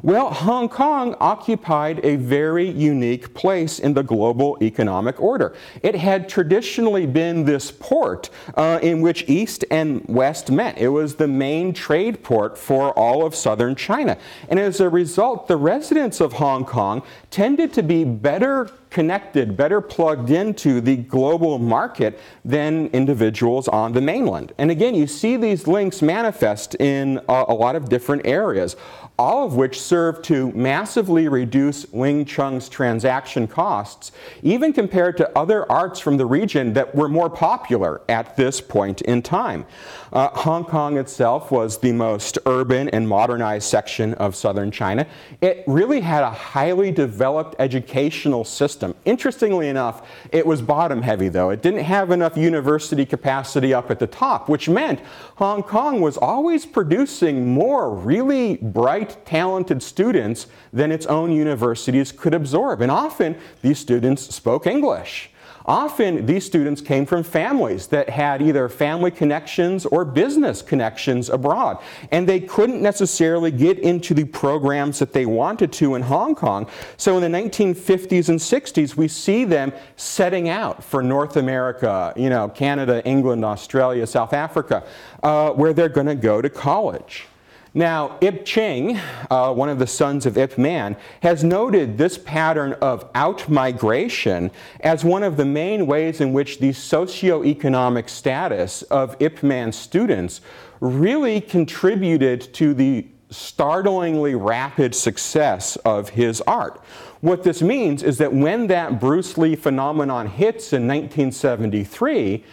[0.04, 5.54] Well, Hong Kong occupied a very unique place in the global economic order.
[5.80, 10.76] It had traditionally been this port uh, in which East and West met.
[10.76, 14.18] It was the main trade port for all of southern China.
[14.48, 19.80] And as a result, the residents of Hong Kong tended to be better connected, better
[19.80, 24.52] plugged into the global market than individuals on the mainland.
[24.58, 28.76] And again, you see these links manifest in a, a lot of different areas
[29.18, 35.70] all of which serve to massively reduce Wing Chun's transaction costs, even compared to other
[35.70, 39.66] arts from the region that were more popular at this point in time.
[40.12, 45.06] Uh, Hong Kong itself was the most urban and modernized section of southern China.
[45.40, 48.94] It really had a highly developed educational system.
[49.04, 51.50] Interestingly enough, it was bottom heavy though.
[51.50, 55.00] It didn't have enough university capacity up at the top, which meant
[55.36, 62.34] Hong Kong was always producing more really bright, talented students than its own universities could
[62.34, 62.80] absorb.
[62.80, 65.30] And often these students spoke English.
[65.64, 71.78] Often these students came from families that had either family connections or business connections abroad,
[72.10, 76.68] and they couldn't necessarily get into the programs that they wanted to in Hong Kong.
[76.96, 82.28] So in the 1950s and 60s, we see them setting out for North America, you
[82.28, 84.84] know, Canada, England, Australia, South Africa,
[85.22, 87.26] uh, where they're going to go to college.
[87.74, 92.74] Now, Ip Ching, uh, one of the sons of Ip Man, has noted this pattern
[92.82, 99.42] of outmigration as one of the main ways in which the socioeconomic status of Ip
[99.42, 100.42] Man students
[100.80, 106.78] really contributed to the startlingly rapid success of his art.
[107.22, 112.44] What this means is that when that Bruce Lee phenomenon hits in 1973,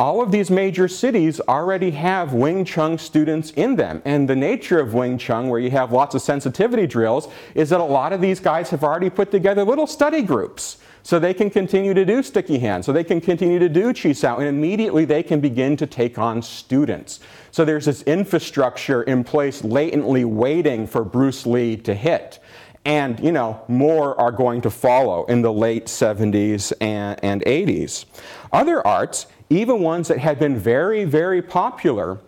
[0.00, 4.00] all of these major cities already have Wing Chun students in them.
[4.04, 7.80] And the nature of Wing Chun, where you have lots of sensitivity drills, is that
[7.80, 10.78] a lot of these guys have already put together little study groups.
[11.02, 14.12] So they can continue to do sticky hands, so they can continue to do chi
[14.12, 17.20] sao, and immediately they can begin to take on students.
[17.50, 22.40] So there's this infrastructure in place latently waiting for Bruce Lee to hit.
[22.84, 28.04] And, you know, more are going to follow in the late 70s and, and 80s.
[28.52, 32.18] Other arts even ones that had been very, very popular,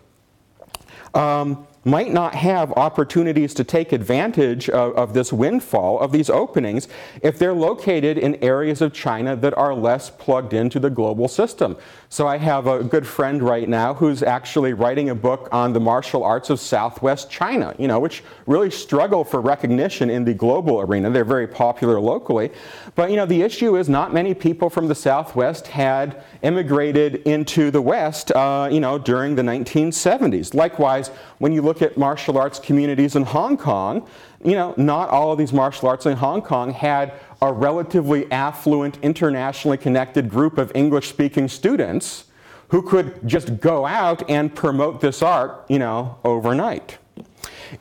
[1.13, 6.87] um, might not have opportunities to take advantage of, of, this windfall, of these openings,
[7.23, 11.75] if they're located in areas of China that are less plugged into the global system.
[12.09, 15.79] So I have a good friend right now who's actually writing a book on the
[15.79, 20.81] martial arts of Southwest China, you know, which really struggle for recognition in the global
[20.81, 21.09] arena.
[21.09, 22.51] They're very popular locally.
[22.95, 27.71] But, you know, the issue is not many people from the Southwest had immigrated into
[27.71, 30.53] the West, uh, you know, during the 1970s.
[30.53, 34.05] Likewise, when you look at martial arts communities in Hong Kong,
[34.43, 38.97] you know, not all of these martial arts in Hong Kong had a relatively affluent,
[39.01, 42.25] internationally connected group of English speaking students
[42.69, 46.97] who could just go out and promote this art, you know, overnight.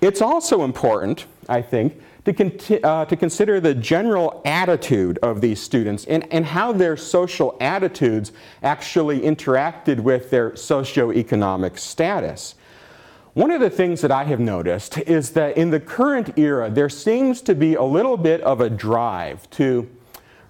[0.01, 6.05] It's also important, I think, to, uh, to consider the general attitude of these students
[6.07, 12.55] and, and how their social attitudes actually interacted with their socioeconomic status.
[13.35, 16.89] One of the things that I have noticed is that in the current era, there
[16.89, 19.89] seems to be a little bit of a drive to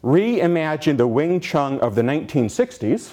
[0.03, 3.13] reimagine the Wing Chun of the 1960s,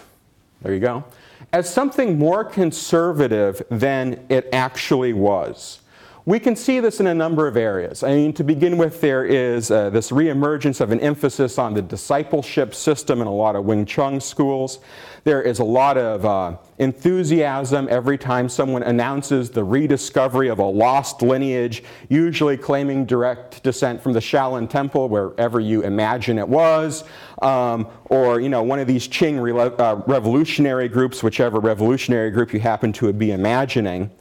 [0.62, 1.04] there you go,
[1.52, 5.82] as something more conservative than it actually was.
[6.28, 8.04] We can see this in a number of areas.
[8.04, 11.82] I mean, to begin with, there is uh, this reemergence of an emphasis on the
[11.82, 14.80] discipleship system in a lot of Wing Chun schools.
[15.24, 20.66] There is a lot of uh, enthusiasm every time someone announces the rediscovery of a
[20.66, 27.06] lost lineage, usually claiming direct descent from the Shaolin Temple, wherever you imagine it was,
[27.42, 32.52] um, or you know one of these Qing re- uh, revolutionary groups, whichever revolutionary group
[32.52, 34.12] you happen to be imagining.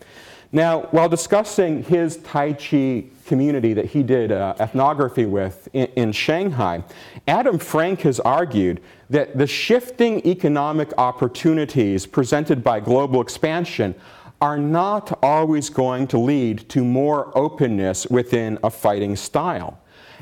[0.56, 6.12] Now, while discussing his Tai Chi community that he did uh, ethnography with in, in,
[6.12, 6.82] Shanghai,
[7.28, 13.94] Adam Frank has argued that the shifting economic opportunities presented by global expansion
[14.40, 19.78] are not always going to lead to more openness within a fighting style.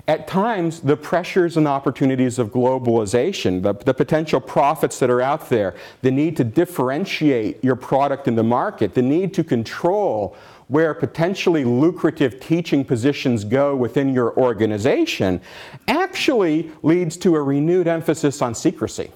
[0.06, 5.48] At times, the pressures and opportunities of globalization, the, the, potential profits that are out
[5.48, 10.36] there, the need to differentiate your product in the market, the need to control
[10.68, 15.40] where potentially lucrative teaching positions go within your organization,
[15.88, 19.10] actually leads to a renewed emphasis on secrecy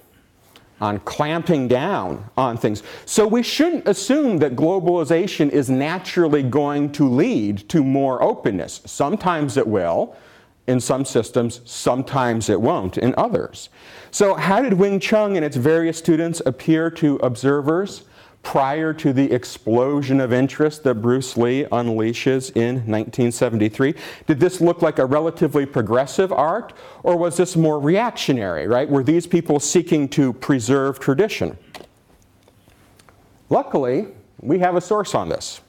[0.80, 2.84] on clamping down on things.
[3.04, 8.80] So we shouldn't assume that globalization is naturally going to lead to more openness.
[8.84, 10.14] Sometimes it will
[10.68, 13.70] in some systems, sometimes it won't in others.
[14.10, 18.02] So how did Wing Chun and its various students appear to observers
[18.42, 23.94] prior to the explosion of interest that Bruce Lee unleashes in 1973?
[24.26, 28.88] Did this look like a relatively progressive art, or was this more reactionary, right?
[28.88, 31.58] Were these people seeking to preserve tradition?
[33.50, 34.08] Luckily,
[34.40, 35.60] we have a source on this.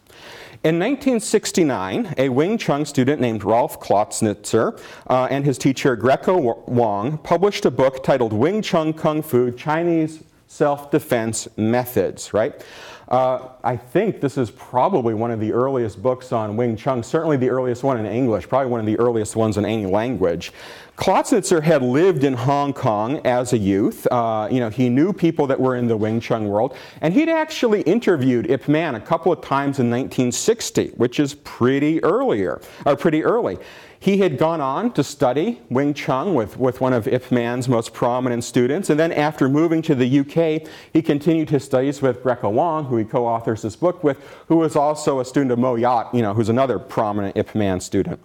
[0.61, 7.17] In 1969, a Wing Chun student named Rolf Clausnitzer uh, and his teacher Greco Wong
[7.19, 12.61] published a book titled Wing Chun Kung Fu Chinese self-defense methods, right?
[13.07, 17.37] Uh, I think this is probably one of the earliest books on Wing Chun, certainly
[17.37, 20.51] the earliest one in English, probably one of the earliest ones in any language.
[20.99, 24.05] Clausnitzer had lived in Hong Kong as a youth.
[24.11, 27.29] Uh, you know, he knew people that were in the Wing Chun world, and he'd
[27.29, 32.97] actually interviewed Ip Man a couple of times in 1960, which is pretty earlier, or
[32.97, 33.57] pretty early.
[34.01, 37.93] He had gone on to study Wing Chun with, with one of Ip Man's most
[37.93, 42.49] prominent students, and then after moving to the UK, he continued his studies with Greco
[42.49, 44.17] Wong, who he co-authors this book with,
[44.49, 47.79] who was also a student of Moy Yat, you know, who's another prominent Ip Man
[47.79, 48.19] student.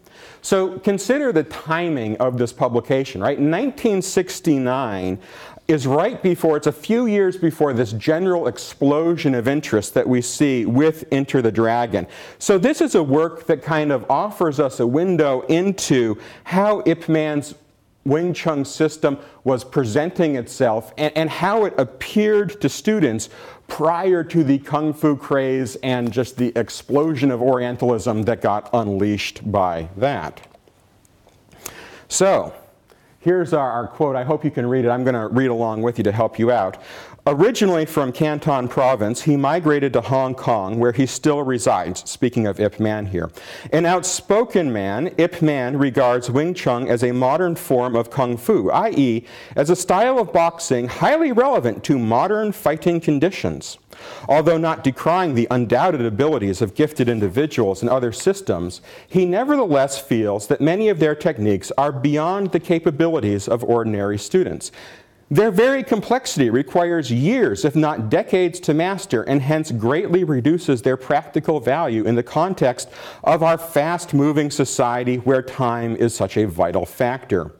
[0.44, 3.38] So consider the timing of this publication, right?
[3.38, 5.18] 1969,
[5.68, 10.20] is right before, it's a few years before this general explosion of interest that we
[10.20, 12.06] see with Enter the Dragon.
[12.38, 17.08] So this is a work that kind of offers us a window into how Ip
[17.08, 17.54] Man's
[18.04, 23.30] Wing Chun system was presenting itself and, and how it appeared to students
[23.66, 29.50] prior to the Kung Fu craze and just the explosion of Orientalism that got unleashed
[29.50, 30.46] by that.
[32.08, 32.52] So,
[33.24, 34.16] Here's our, our, quote.
[34.16, 34.90] I hope you can read it.
[34.90, 36.76] I'm going to read along with you to help you out.
[37.26, 42.60] Originally from Canton province, he migrated to Hong Kong, where he still resides, speaking of
[42.60, 43.30] Ip Man here.
[43.72, 48.70] An outspoken man, Ip Man regards Wing Chun as a modern form of Kung Fu,
[48.70, 49.24] i.e.,
[49.56, 53.78] as a style of boxing highly relevant to modern fighting conditions.
[54.28, 60.46] Although not decrying the undoubted abilities of gifted individuals in other systems, he nevertheless feels
[60.48, 64.70] that many of their techniques are beyond the capabilities of ordinary students.
[65.30, 70.98] Their very complexity requires years, if not decades, to master, and hence greatly reduces their
[70.98, 72.90] practical value in the context
[73.24, 77.52] of our fast moving society where time is such a vital factor.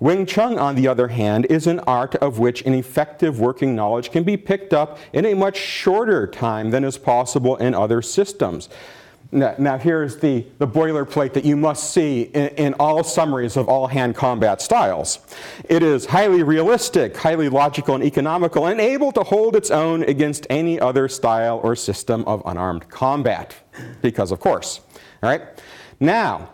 [0.00, 4.10] Wing Chun, on the other hand, is an art of which an effective working knowledge
[4.10, 8.68] can be picked up in a much shorter time than is possible in other systems.
[9.34, 13.66] Now, now here's the, the boilerplate that you must see in, in all summaries of
[13.66, 15.20] all hand combat styles.
[15.70, 20.46] It is highly realistic, highly logical and economical, and able to hold its own against
[20.50, 23.54] any other style or system of unarmed combat.
[24.02, 24.80] Because, of course.
[25.22, 25.42] All right?
[25.98, 26.50] Now,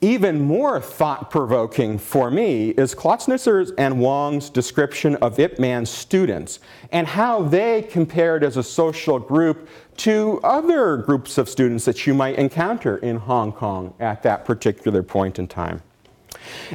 [0.00, 6.60] even more thought-provoking for me is Clausnitzer's and Wong's description of Ip Man's students
[6.92, 12.14] and how they compared as a social group to other groups of students that you
[12.14, 15.82] might encounter in Hong Kong at that particular point in time.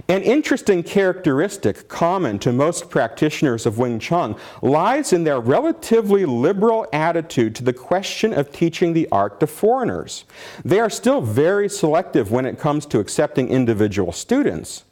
[0.08, 6.88] An interesting characteristic common to most practitioners of Wing Chun lies in their relatively liberal
[6.92, 10.26] attitude to the question of teaching the art to foreigners.
[10.64, 14.84] They are still very selective when it comes to accepting individual students.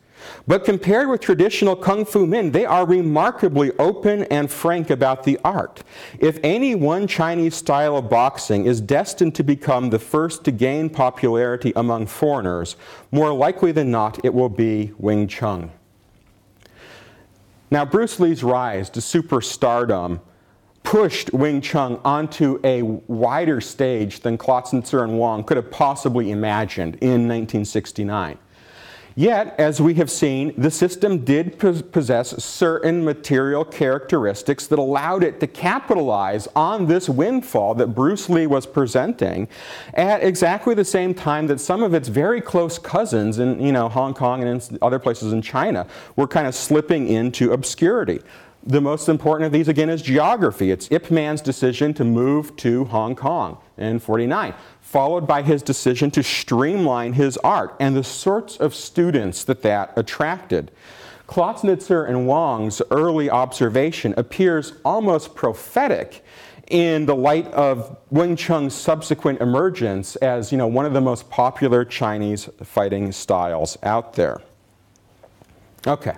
[0.48, 5.40] But compared with traditional kung fu men, they are remarkably open and frank about the
[5.44, 5.84] art.
[6.20, 10.90] If any one Chinese style of boxing is destined to become the first to gain
[10.90, 12.76] popularity among foreigners,
[13.12, 15.72] more likely than not it will be Wing Chun.
[17.70, 20.20] Now, Bruce Lee's rise to superstardom
[20.84, 26.96] pushed Wing Chun onto a wider stage than Clausnitzer and Wong could have possibly imagined
[26.96, 28.38] in 1969.
[29.16, 35.42] Yet, as we have seen, the system did possess certain material characteristics that allowed it
[35.42, 39.50] to capitalize on this windfall that Bruce Lee was presenting
[39.96, 43.90] at exactly the same time that some of its very close cousins in you know,
[43.90, 45.86] Hong Kong and other places in China
[46.16, 48.22] were kind of slipping into obscurity.
[48.64, 50.70] The most important of these, again, is geography.
[50.70, 56.12] It's Ip Man's decision to move to Hong Kong in 49, followed by his decision
[56.12, 60.70] to streamline his art and the sorts of students that that attracted.
[61.28, 66.24] Clausnitzer and Wong's early observation appears almost prophetic
[66.68, 71.32] in the light of Wing Chun's subsequent emergence as you know, one of the most
[71.32, 74.42] popular Chinese fighting styles out there.
[75.88, 76.16] Okay.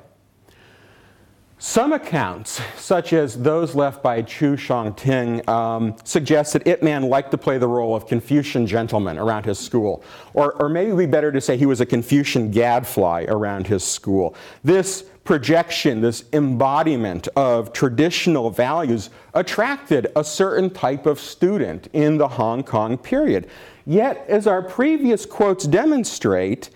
[1.66, 7.32] Some accounts, such as those left by Chu Shong-tin, um, suggest that Ip Man liked
[7.32, 10.03] to play the role of Confucian gentleman around his school.
[10.34, 13.66] Or, or maybe it would be better to say he was a Confucian gadfly around
[13.66, 14.36] his school.
[14.66, 22.28] This projection, this embodiment of traditional values attracted a certain type of student in the
[22.28, 23.49] Hong Kong period.
[23.86, 26.72] Yet, as our previous quotes demonstrate,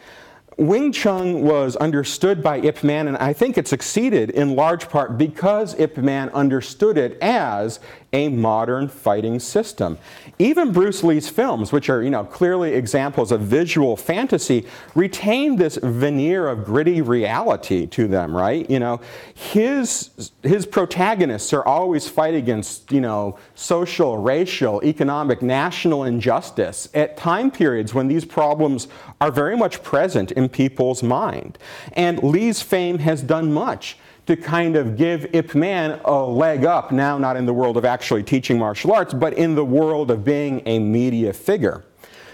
[0.58, 5.16] Wing Chun was understood by Ip Man, and I think it succeeded in large part
[5.16, 7.80] because Ip Man understood it as
[8.14, 9.98] a modern fighting system.
[10.40, 15.78] Even Bruce Lee's films, which are you know, clearly examples of visual fantasy, retain this
[15.82, 18.70] veneer of gritty reality to them, right?
[18.70, 19.02] You know,
[19.34, 27.18] his, his protagonists are always fighting against you know, social, racial, economic, national injustice at
[27.18, 28.88] time periods when these problems
[29.20, 31.58] are very much present in people's mind.
[31.94, 33.98] And Lee's fame has done much
[34.28, 37.86] to kind of give Ip Man a leg up, now not in the world of
[37.86, 41.84] actually teaching martial arts, but in the world of being a media figure.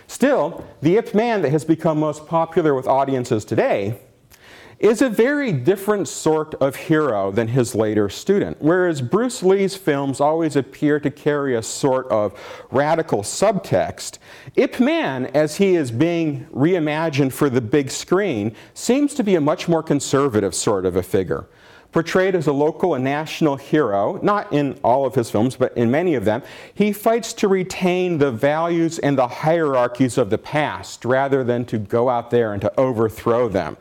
[0.08, 4.00] Still, the Ip Man that has become most popular with audiences today
[4.80, 8.58] is a very different sort of hero than his later student.
[8.60, 12.38] Whereas Bruce Lee's films always appear to carry a sort of
[12.70, 14.18] radical subtext,
[14.56, 19.42] Ip Man, as he is being reimagined for the big screen, seems to be a
[19.42, 21.48] much more conservative sort of a figure
[21.94, 25.90] portrayed as a local and national hero, not in all of his films, but in
[25.90, 26.42] many of them,
[26.74, 31.78] he fights to retain the values and the hierarchies of the past rather than to
[31.78, 33.78] go out there and to overthrow them.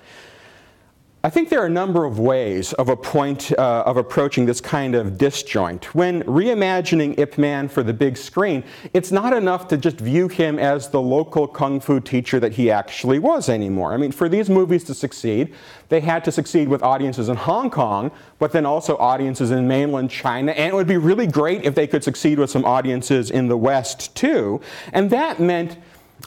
[1.25, 4.97] I think there are a number of ways of, point, uh, of approaching this kind
[4.97, 5.95] of disjoint.
[5.95, 10.59] When reimagining Ip Man for the big screen, it's not enough to just view him
[10.59, 13.93] as the local kung fu teacher that he actually was anymore.
[13.93, 15.55] I mean, for these movies to succeed,
[15.91, 18.11] they had to succeed with audiences in Hong Kong,
[18.41, 21.87] but then also audiences in mainland China, and it would be really great if they
[21.87, 24.61] could succeed with some audiences in the West too.
[24.93, 25.77] And that meant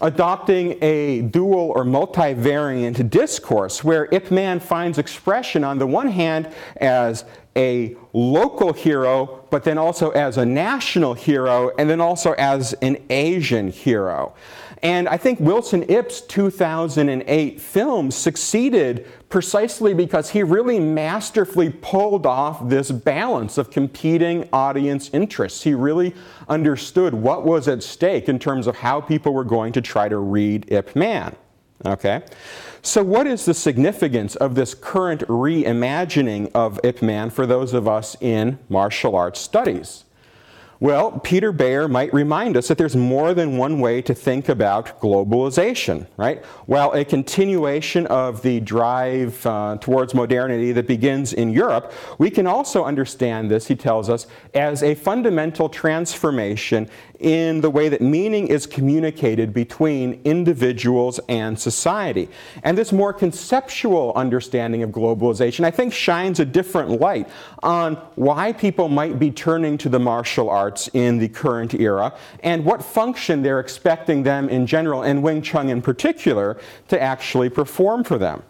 [0.02, 6.50] adopting a dual or multivariant discourse where Ip Man finds expression on the one hand
[6.78, 7.26] as
[7.56, 12.98] a local hero, but then also as a national hero, and then also as an
[13.10, 14.34] Asian hero.
[14.86, 22.70] And I think Wilson Ip's 2008 film succeeded precisely because he really masterfully pulled off
[22.70, 25.64] this balance of competing audience interests.
[25.64, 26.14] He really
[26.48, 30.20] understood what was at stake in terms of how people were going to try to
[30.20, 31.36] read Ip Man.
[31.84, 32.22] Okay?
[32.84, 37.88] So, what is the significance of this current reimagining of Ip Man for those of
[37.88, 40.05] us in martial arts studies?
[40.82, 45.00] Well, Peter Beyer might remind us that there's more than one way to think about
[45.00, 46.44] globalization, right?
[46.66, 52.46] While a continuation of the drive uh, towards modernity that begins in Europe, we can
[52.46, 58.48] also understand this, he tells us, as a fundamental transformation in the way that meaning
[58.48, 62.28] is communicated between individuals and society.
[62.64, 67.30] And this more conceptual understanding of globalization, I think, shines a different light
[67.64, 72.64] on why people might be turning to the martial arts in the current era and
[72.64, 76.58] what function they're expecting them in general, and Wing Chun in particular,
[76.88, 78.44] to actually perform for them.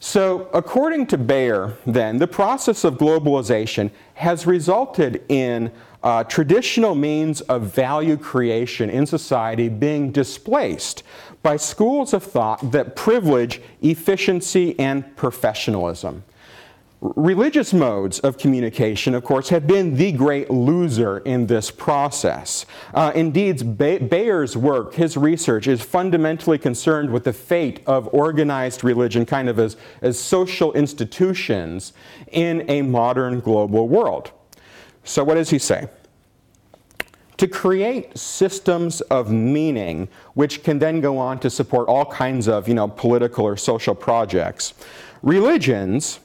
[0.00, 7.40] So, according to Beyer, then, the process of globalization has resulted in uh, traditional means
[7.42, 11.02] of value creation in society being displaced
[11.42, 16.22] by schools of thought that privilege efficiency and professionalism.
[17.06, 22.64] Religious modes of communication, of course, have been the great loser in this process.
[22.94, 29.26] Uh, indeed, Beyer's work, his research, is fundamentally concerned with the fate of organized religion,
[29.26, 31.92] kind of as, as social institutions
[32.32, 34.30] in a modern global world.
[35.02, 35.88] So, what does he say?
[37.36, 42.66] To create systems of meaning, which can then go on to support all kinds of
[42.66, 44.72] you know, political or social projects,
[45.20, 46.20] religions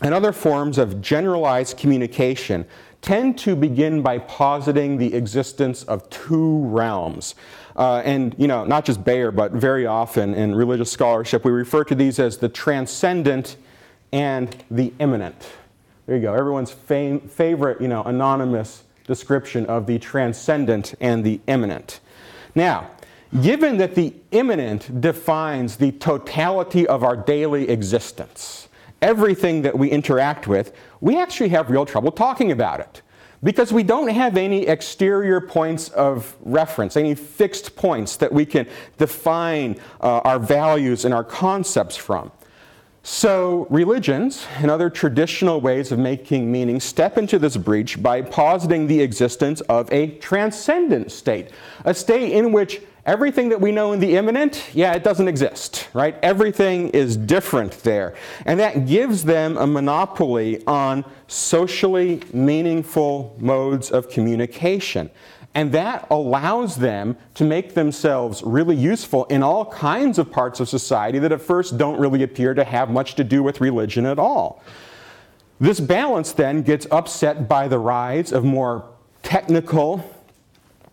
[0.00, 2.64] and other forms of generalized communication
[3.02, 7.34] tend to begin by positing the existence of two realms.
[7.76, 11.84] Uh, and, you know, not just Beyer, but very often in religious scholarship, we refer
[11.84, 13.56] to these as the transcendent
[14.12, 15.48] and the immanent
[16.06, 16.34] There you go.
[16.34, 22.00] Everyone's fam- favorite, you know, anonymous description of the transcendent and the immanent.
[22.54, 22.90] Now,
[23.40, 28.68] given that the immanent defines the totality of our daily existence,
[29.02, 33.02] everything that we interact with, we actually have real trouble talking about it
[33.42, 38.66] because we don't have any exterior points of reference, any fixed points that we can
[38.98, 42.30] define uh, our values and our concepts from.
[43.02, 48.86] So, religions and other traditional ways of making meaning step into this breach by positing
[48.86, 51.48] the existence of a transcendent state,
[51.86, 55.88] a state in which everything that we know in the immanent, yeah, it doesn't exist,
[55.94, 56.16] right?
[56.22, 58.14] Everything is different there.
[58.46, 65.10] And that gives them a monopoly on socially meaningful modes of communication.
[65.54, 70.68] And that allows them to make themselves really useful in all kinds of parts of
[70.68, 74.18] society that at first don't really appear to have much to do with religion at
[74.18, 74.62] all.
[75.58, 78.88] This balance then gets upset by the rise of more
[79.22, 80.04] technical,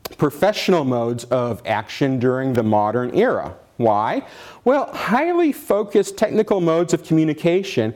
[0.08, 3.56] professional modes of action during the modern era.
[3.78, 4.26] Why?
[4.64, 7.94] Well, highly focused technical modes of communication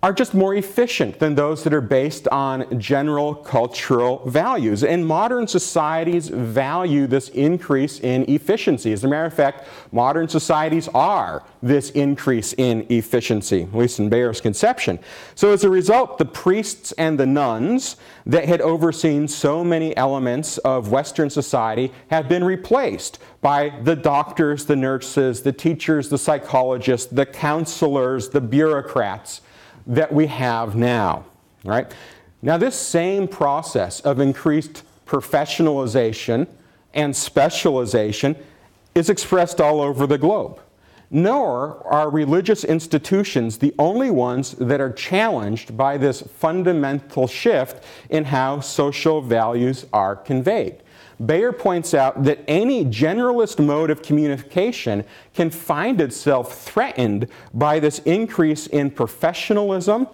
[0.00, 4.84] are just more efficient than those that are based on general cultural values.
[4.84, 8.92] And modern societies value this increase in efficiency.
[8.92, 14.08] As a matter of fact, modern societies are this increase in efficiency, at least in
[14.08, 15.00] Beyer's conception.
[15.34, 20.58] So as a result, the priests and the nuns that had overseen so many elements
[20.58, 27.10] of Western society have been replaced by the doctors, the nurses, the teachers, the psychologists,
[27.10, 29.40] the counselors, the bureaucrats
[29.88, 31.24] that we have now.
[31.64, 31.92] Right?
[32.40, 36.46] Now, this same process of increased professionalization
[36.94, 38.36] and specialization
[38.94, 40.60] is expressed all over the globe.
[41.10, 48.24] Nor are religious institutions the only ones that are challenged by this fundamental shift in
[48.24, 50.82] how social values are conveyed.
[51.24, 55.04] Beyer points out that any generalist mode of communication
[55.34, 60.06] can find itself threatened by this increase in professionalism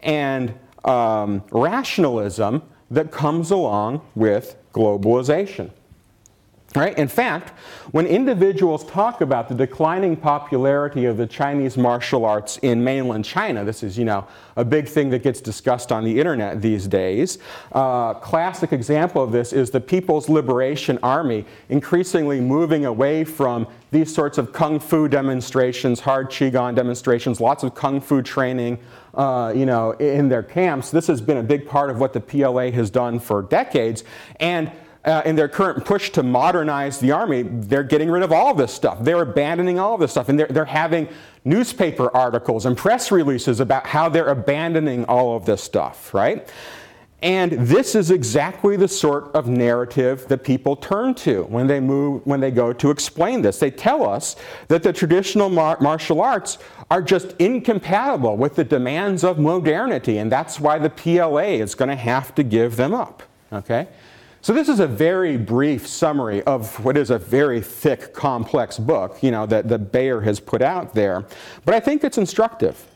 [0.00, 0.54] and
[0.84, 5.70] um, rationalism that comes along with globalization.
[6.78, 6.96] Right?
[6.96, 7.58] In fact,
[7.90, 13.64] when individuals talk about the declining popularity of the Chinese martial arts in mainland China,
[13.64, 14.24] this is, you know,
[14.54, 17.38] a big thing that gets discussed on the internet these days.
[17.72, 24.14] Uh, classic example of this is the People's Liberation Army increasingly moving away from these
[24.14, 28.78] sorts of kung fu demonstrations, hard qigong demonstrations, lots of kung fu training,
[29.14, 30.92] uh, you know, in their camps.
[30.92, 34.04] This has been a big part of what the PLA has done for decades,
[34.38, 34.70] and
[35.04, 38.72] uh, in their current push to modernize the army, they're getting rid of all this
[38.72, 38.98] stuff.
[39.00, 40.28] They're abandoning all this stuff.
[40.28, 41.08] And they're, they're having
[41.44, 46.48] newspaper articles and press releases about how they're abandoning all of this stuff, right?
[47.20, 52.24] And this is exactly the sort of narrative that people turn to when they move,
[52.24, 53.58] when they go to explain this.
[53.58, 54.36] They tell us
[54.68, 56.58] that the traditional mar- martial arts
[56.92, 61.88] are just incompatible with the demands of modernity, and that's why the PLA is going
[61.88, 63.24] to have to give them up.
[63.52, 63.88] Okay?
[64.40, 69.22] So this is a very brief summary of what is a very thick, complex book,
[69.22, 71.26] you know, that, that Beyer has put out there.
[71.64, 72.86] But I think it's instructive.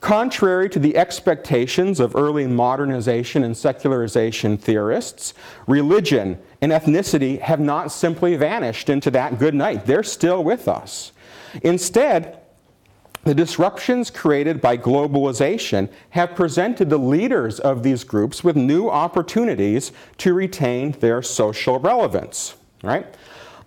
[0.00, 5.34] Contrary to the expectations of early modernization and secularization theorists,
[5.66, 9.86] religion and ethnicity have not simply vanished into that good night.
[9.86, 11.12] They're still with us.
[11.62, 12.38] Instead,
[13.28, 19.92] the disruptions created by globalization have presented the leaders of these groups with new opportunities
[20.16, 22.54] to retain their social relevance.
[22.82, 23.06] Right?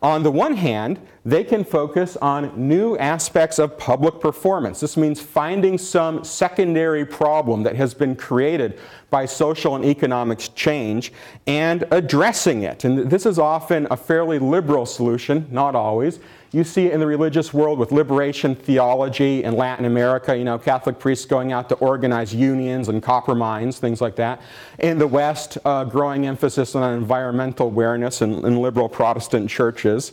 [0.02, 4.80] On the one hand, they can focus on new aspects of public performance.
[4.80, 8.80] This means finding some secondary problem that has been created
[9.12, 11.14] by social and economic change
[11.46, 12.84] and addressing it.
[12.84, 16.20] And this is often a fairly liberal solution, not always.
[16.54, 20.60] You see it in the religious world with liberation theology in Latin America, you know,
[20.60, 24.42] Catholic priests going out to organize unions and copper mines, things like that.
[24.78, 30.12] In the West, uh, growing emphasis on environmental awareness in, in liberal Protestant churches.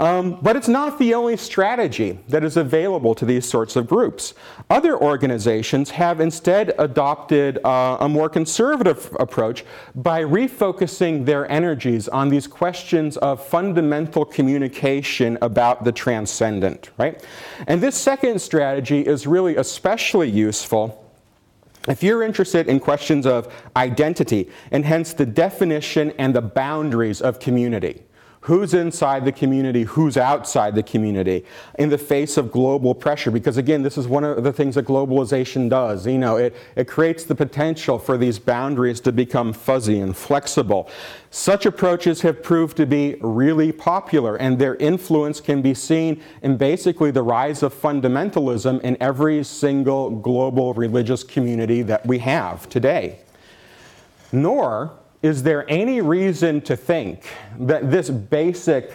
[0.00, 4.34] Um, but it's not the only strategy that is available to these sorts of groups.
[4.70, 9.64] Other organizations have instead adopted uh, a more conservative approach
[9.94, 17.24] by refocusing their energies on these questions of fundamental communication about the transcendent, right?
[17.66, 20.98] And this second strategy is really especially useful
[21.88, 27.40] if you're interested in questions of identity and hence the definition and the boundaries of
[27.40, 28.02] community.
[28.42, 31.44] Who's inside the community, who's outside the community
[31.78, 33.30] in the face of global pressure.
[33.30, 36.06] Because again, this is one of the things that globalization does.
[36.08, 40.90] You know, it, it creates the potential for these boundaries to become fuzzy and flexible.
[41.30, 46.56] Such approaches have proved to be really popular, and their influence can be seen in
[46.56, 53.20] basically the rise of fundamentalism in every single global religious community that we have today.
[54.32, 57.24] Nor is there any reason to think
[57.58, 58.92] that this basic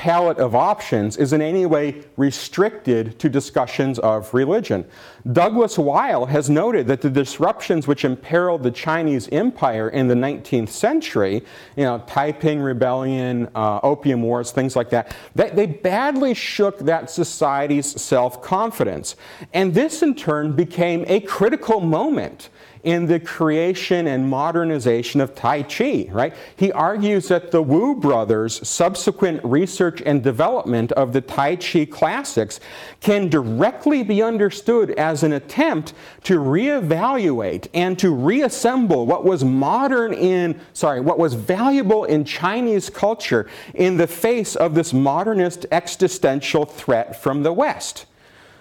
[0.00, 4.82] palette of options is in any way restricted to discussions of religion.
[5.30, 10.70] Douglas Wile has noted that the disruptions which imperiled the Chinese empire in the 19th
[10.70, 11.42] century,
[11.76, 17.10] you know, Taiping Rebellion, uh, Opium Wars, things like that, that, they badly shook that
[17.10, 19.16] society's self confidence.
[19.52, 22.48] And this in turn became a critical moment
[22.82, 26.34] in the creation and modernization of Tai Chi, right?
[26.56, 32.60] He argues that the Wu brothers' subsequent research and development of the Tai Chi classics
[33.00, 35.92] can directly be understood as an attempt
[36.24, 42.88] to reevaluate and to reassemble what was modern in, sorry, what was valuable in Chinese
[42.88, 48.06] culture in the face of this modernist existential threat from the West.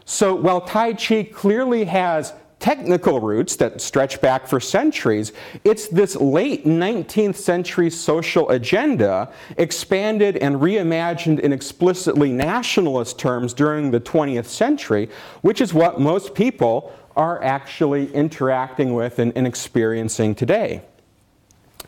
[0.05, 5.31] So while Tai Chi clearly has technical roots that stretch back for centuries.
[5.63, 13.91] It's this late 19th century social agenda expanded and reimagined in explicitly nationalist terms during
[13.91, 15.09] the 20th century,
[15.41, 20.81] which is what most people are actually interacting with and, and experiencing today.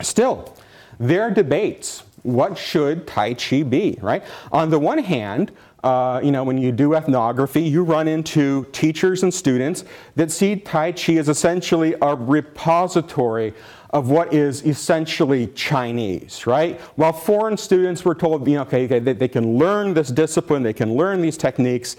[0.00, 0.54] Still,
[0.98, 2.02] there are debates.
[2.22, 4.22] What should Tai Chi be, right?
[4.52, 5.52] On the one hand,
[5.82, 10.56] uh, you know, when you do ethnography, you run into teachers and students that see
[10.56, 13.52] Tai Chi as essentially a repository
[13.90, 16.80] of what is essentially Chinese, right?
[16.96, 20.72] While foreign students were told, you know, okay, they, they can learn this discipline, they
[20.72, 21.96] can learn these techniques,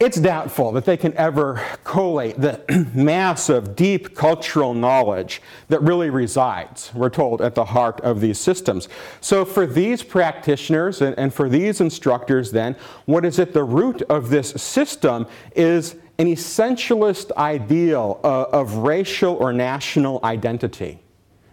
[0.00, 6.90] it's doubtful that they can ever collate the massive, deep cultural knowledge that really resides,
[6.94, 8.88] we're told, at the heart of these systems.
[9.20, 14.00] So, for these practitioners and, and for these instructors, then, what is at the root
[14.02, 20.98] of this system is an essentialist ideal of, of racial or national identity.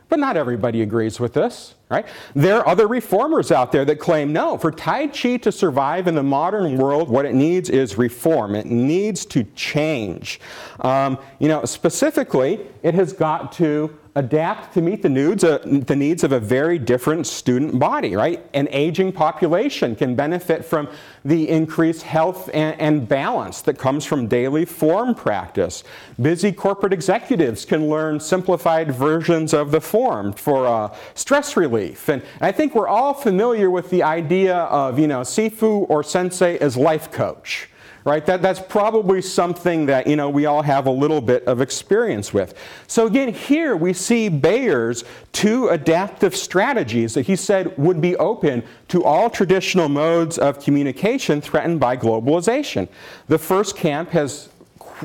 [0.08, 2.06] But not everybody agrees with this, right?
[2.36, 6.16] There are other reformers out there that claim no, for Tai Chi to survive in
[6.16, 8.56] the modern world, what it needs is reform.
[8.56, 10.40] It needs to change.
[10.82, 15.96] Um, you know, specifically, it has got to adapt to meet the needs, uh, the
[15.96, 18.44] needs of a very different student body, right?
[18.56, 20.90] An aging population can benefit from
[21.24, 25.84] the increased health and, and, balance that comes from daily form practice.
[26.20, 32.10] Busy corporate executives can learn simplified versions of the form for uh, stress relief.
[32.10, 36.58] And I think we're all familiar with the idea of, you know, Sifu or Sensei
[36.58, 37.70] as life coach
[38.08, 38.26] right?
[38.26, 42.34] That, that's probably something that, you know, we all have a little bit of experience
[42.34, 42.58] with.
[42.88, 45.04] So again, here we see Beyer's
[45.34, 51.42] two adaptive strategies that he said would be open to all traditional modes of communication
[51.42, 52.88] threatened by globalization.
[53.28, 54.48] The first camp has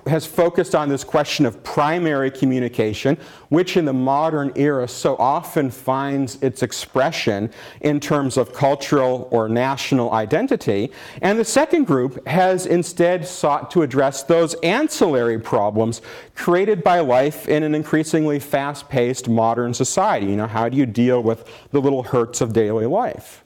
[0.06, 3.16] has focused on this question of primary communication,
[3.48, 9.48] which in the modern era so often finds its expression in terms of cultural or
[9.48, 10.90] national identity.
[11.20, 16.02] And the second group has instead sought to address those ancillary problems
[16.34, 20.26] created by life in an increasingly fast paced modern society.
[20.26, 23.44] You know, how do you deal with the little hurts of daily life?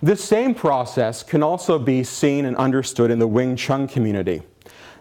[0.00, 4.42] This same process can also be seen and understood in the Wing Chun community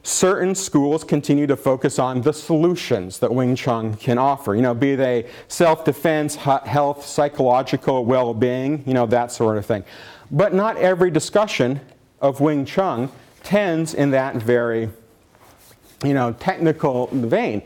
[0.04, 4.74] certain schools continue to focus on the solutions that Wing Chun can offer, you know,
[4.74, 9.84] be they self-defense, health, psychological well-being, you know, that sort of thing.
[10.32, 11.82] But not every discussion
[12.22, 13.10] of Wing Chun
[13.44, 14.90] tends in that very,
[16.04, 17.62] you know, technical vein.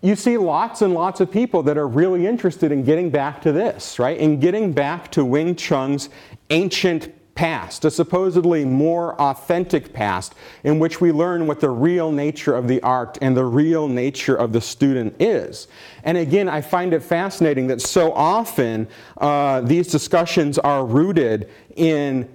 [0.00, 3.52] You see lots and lots of people that are really interested in getting back to
[3.52, 4.16] this, right?
[4.16, 6.08] In getting back to Wing Chun's
[6.50, 10.34] ancient past, a supposedly more authentic past,
[10.64, 14.34] in which we learn what the real nature of the art and the real nature
[14.34, 15.68] of the student is.
[16.02, 22.28] And again, I find it fascinating that so often uh, these discussions are rooted in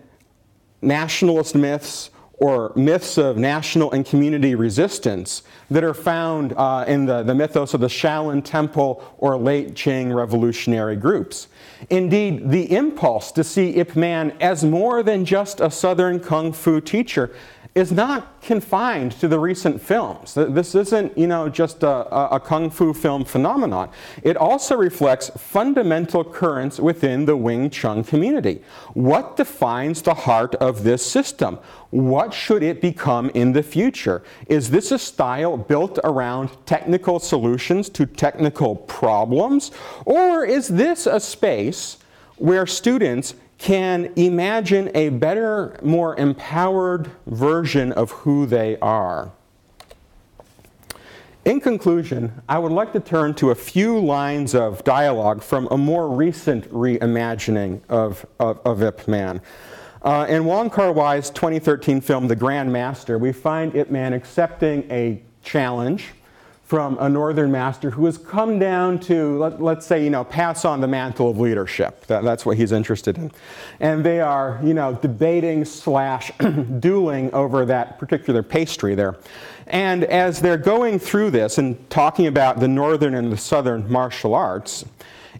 [0.81, 7.23] nationalist myths or myths of national and community resistance that are found uh, in the,
[7.23, 11.49] the mythos of the Shaolin Temple or late Qing revolutionary groups.
[11.89, 16.81] Indeed, the impulse to see Ip Man as more than just a Southern Kung Fu
[16.81, 17.31] teacher
[17.75, 20.35] is not confined to the recent films.
[20.35, 23.89] This isn't, you know, just a, a, kung fu film phenomenon.
[24.21, 28.61] It also reflects fundamental currents within the Wing Chun community.
[28.93, 31.57] What defines the heart of this system?
[31.89, 34.21] What should it become in the future?
[34.47, 39.71] Is this a style built around technical solutions to technical problems?
[40.05, 41.97] Or is this a space
[42.37, 43.33] where students
[43.63, 49.31] can imagine a better, more empowered version of who they are.
[51.45, 55.77] In conclusion, I would like to turn to a few lines of dialogue from a
[55.77, 59.39] more recent reimagining of, of, of Ip Man.
[60.01, 64.85] Uh, in Wong Kar Wai's 2013 film, The Grand Master, we find Ip Man accepting
[64.91, 66.09] a challenge
[66.63, 70.63] from a northern master who has come down to, let, us say, you know, pass
[70.63, 72.05] on the mantle of leadership.
[72.07, 73.31] That, that's what he's interested in.
[73.79, 76.31] And they are, you know, debating slash
[76.79, 79.17] dueling over that particular pastry there.
[79.67, 84.33] And as they're going through this and talking about the northern and the southern martial
[84.33, 84.85] arts,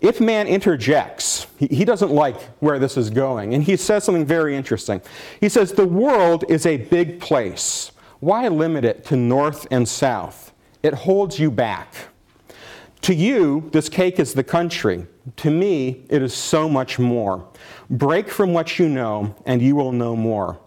[0.02, 4.26] Ip Man interjects, he, he doesn't like where this is going, and he says something
[4.26, 5.02] very interesting.
[5.40, 7.92] He says, The world is a big place.
[8.20, 10.53] Why limit it to north and south?
[10.84, 11.94] It holds you back.
[13.02, 15.08] To you, this cake is the country.
[15.38, 17.48] To me, it is so much more.
[17.90, 20.60] Break from what you know, and you will know more.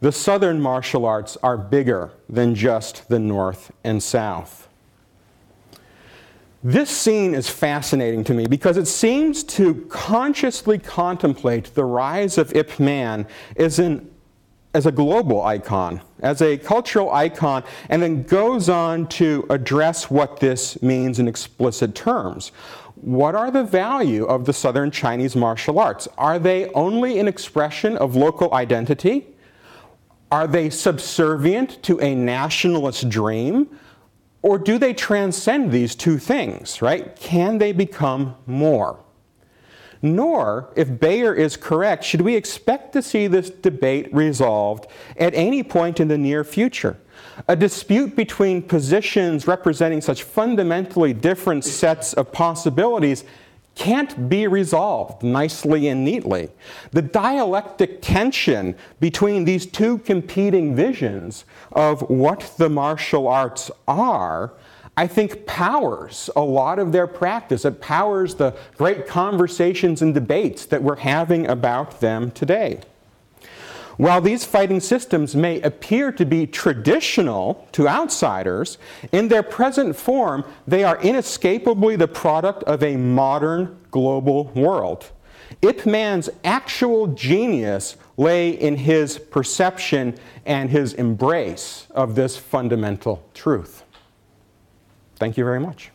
[0.00, 4.68] The Southern martial arts are bigger than just the North and South.
[6.62, 12.54] This scene is fascinating to me because it seems to consciously contemplate the rise of
[12.56, 14.10] Ip Man as an
[14.74, 20.40] as a global icon, as a cultural icon, and then goes on to address what
[20.40, 22.50] this means in explicit terms.
[22.96, 26.08] What are the value of the Southern Chinese martial arts?
[26.18, 29.26] Are they only an expression of local identity?
[30.30, 33.68] Are they subservient to a nationalist dream?
[34.42, 37.14] Or do they transcend these two things, right?
[37.16, 39.03] Can they become more?
[40.04, 44.86] Nor, if Beyer is correct, should we expect to see this debate resolved
[45.16, 46.98] at any point in the near future.
[47.48, 53.24] A dispute between positions representing such fundamentally different sets of possibilities
[53.76, 56.50] can't be resolved nicely and neatly.
[56.90, 64.52] The dialectic tension between these two competing visions of what the martial arts are
[64.96, 67.64] I think powers a lot of their practice.
[67.64, 72.80] It powers the great conversations and debates that we're having about them today.
[73.96, 78.78] While these fighting systems may appear to be traditional to outsiders,
[79.12, 85.10] in their present form, they are inescapably the product of a modern global world.
[85.62, 93.83] Ip Man's actual genius lay in his perception and his embrace of this fundamental truth.
[95.24, 95.90] Thank you very much.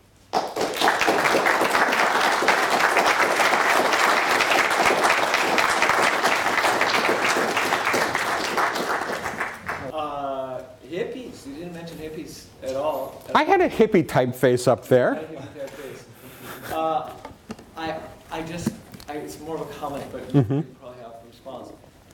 [9.93, 11.45] Uh, hippies.
[11.45, 13.23] You didn't mention hippies at all.
[13.35, 15.23] I had a hippie typeface up there.
[16.71, 17.11] Uh,
[17.77, 17.99] I,
[18.31, 18.69] I just,
[19.07, 20.55] I, it's more of a comment, but mm -hmm.
[20.55, 21.69] you probably have a response.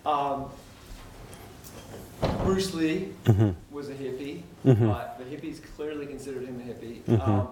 [0.05, 0.51] Um,
[2.43, 3.51] Bruce Lee mm-hmm.
[3.71, 4.43] was a hippie.
[4.65, 4.89] Mm-hmm.
[4.89, 7.01] Uh, the hippies clearly considered him a hippie.
[7.03, 7.31] Mm-hmm.
[7.31, 7.47] Um,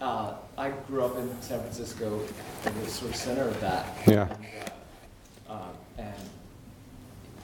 [0.00, 2.20] uh, I grew up in San Francisco
[2.66, 3.86] in the sort of center of that.
[4.06, 4.28] Yeah.
[4.28, 4.46] And,
[5.48, 5.68] uh, uh
[5.98, 6.28] and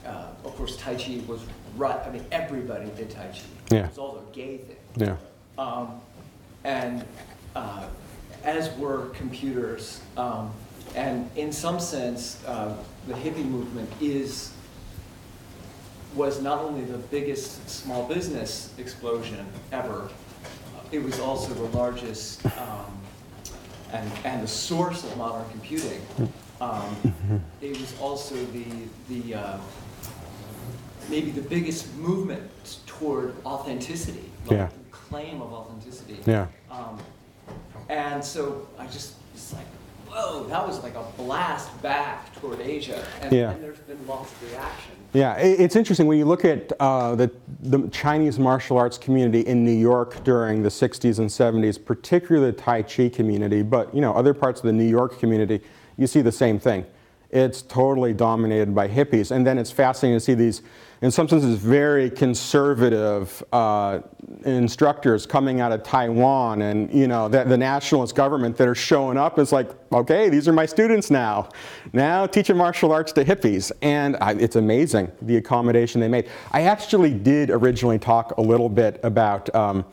[0.05, 1.41] uh, of course, Tai Chi was
[1.77, 1.99] right.
[2.05, 3.39] I mean, everybody did Tai Chi.
[3.69, 3.85] Yeah.
[3.85, 4.75] It was also a gay thing.
[4.97, 5.15] Yeah.
[5.57, 6.01] Um,
[6.65, 7.05] and
[7.55, 7.85] uh,
[8.43, 10.01] as were computers.
[10.17, 10.51] Um,
[10.95, 14.51] and in some sense, the hippie movement is
[16.15, 20.09] was not only the biggest small business explosion ever,
[20.91, 22.85] it was also the largest um,
[23.93, 26.01] and, and the source of modern computing.
[26.59, 28.65] Um, it was also the,
[29.09, 29.57] the uh,
[31.09, 32.49] maybe the biggest movement
[32.85, 34.69] toward authenticity, like yeah.
[34.91, 36.19] claim of authenticity.
[36.25, 36.47] Yeah.
[36.69, 36.99] Um,
[37.89, 39.65] and so I just, it's like,
[40.11, 43.05] whoa, that was like a blast back toward Asia.
[43.21, 43.51] And, yeah.
[43.51, 44.91] and there's been lots of reaction.
[45.13, 49.65] Yeah, it's interesting when you look at uh, the, the Chinese martial arts community in
[49.65, 54.13] New York during the 60s and 70s, particularly the Tai Chi community, but you know
[54.13, 55.59] other parts of the New York community,
[55.97, 56.85] you see the same thing.
[57.31, 59.31] It's totally dominated by hippies.
[59.31, 60.61] And then it's fascinating to see these,
[61.01, 64.01] in some senses, very conservative uh,
[64.45, 69.17] instructors coming out of Taiwan and you know the, the, nationalist government that are showing
[69.17, 71.49] up is like, okay, these are my students now.
[71.93, 76.29] Now teaching martial arts to hippies, and I, it's amazing the accommodation they made.
[76.51, 79.53] I actually did originally talk a little bit about.
[79.55, 79.85] Um,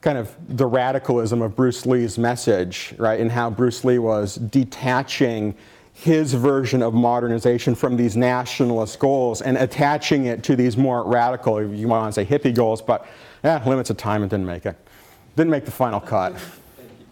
[0.00, 5.54] kind of the radicalism of Bruce Lee's message, right, and how Bruce Lee was detaching
[5.92, 11.62] his version of modernization from these nationalist goals and attaching it to these more radical,
[11.62, 13.06] you might want to say hippie goals, but
[13.44, 14.76] yeah, limits of time and didn't make it.
[15.36, 16.38] Didn't make the final cut.
[16.38, 17.06] Thank you.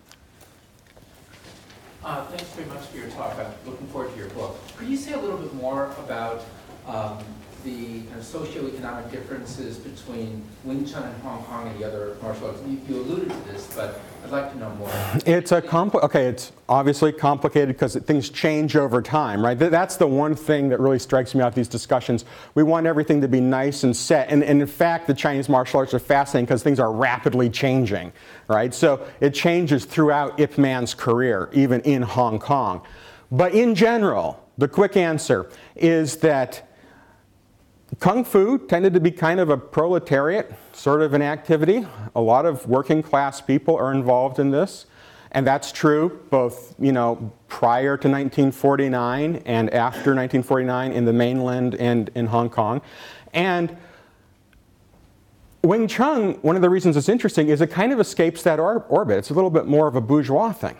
[2.04, 3.38] Uh, thanks very much for your talk.
[3.38, 4.58] I'm looking forward to your book.
[4.76, 6.44] Could you say a little bit more about
[6.86, 7.18] um,
[7.68, 12.48] the kind of socioeconomic differences between Wing Chun and Hong Kong and the other martial
[12.48, 12.60] arts?
[12.66, 14.90] You, you alluded to this, but I'd like to know more.
[15.26, 16.26] It's a compli- okay.
[16.26, 19.58] It's obviously complicated because things change over time, right?
[19.58, 22.24] That's the one thing that really strikes me out these discussions.
[22.54, 25.80] We want everything to be nice and set, and, and in fact, the Chinese martial
[25.80, 28.12] arts are fascinating because things are rapidly changing,
[28.48, 28.72] right?
[28.72, 32.82] So it changes throughout Ip Man's career, even in Hong Kong.
[33.30, 36.67] But in general, the quick answer is that
[38.00, 41.86] Kung Fu tended to be kind of a proletariat sort of an activity.
[42.14, 44.86] A lot of working class people are involved in this.
[45.32, 51.74] And that's true both, you know, prior to 1949 and after 1949 in the mainland
[51.74, 52.80] and in Hong Kong.
[53.34, 53.76] And
[55.62, 58.84] Wing Chun, one of the reasons it's interesting is it kind of escapes that or-
[58.88, 59.18] orbit.
[59.18, 60.76] It's a little bit more of a bourgeois thing,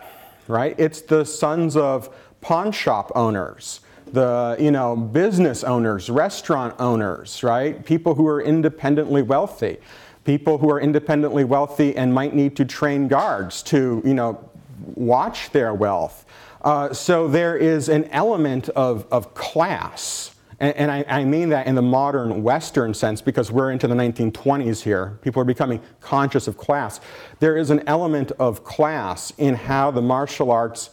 [0.47, 0.73] right?
[0.79, 3.81] It's the sons of pawn shop owners
[4.13, 7.83] the you know business owners, restaurant owners, right?
[7.85, 9.77] People who are independently wealthy,
[10.23, 14.49] people who are independently wealthy and might need to train guards to you know
[14.95, 16.25] watch their wealth.
[16.61, 20.35] Uh, so there is an element of, of class.
[20.59, 23.95] And, and I, I, mean that in the modern Western sense because we're into the
[23.95, 25.17] 1920s here.
[25.21, 26.99] People are becoming conscious of class.
[27.39, 30.89] There is an element of class in how the martial arts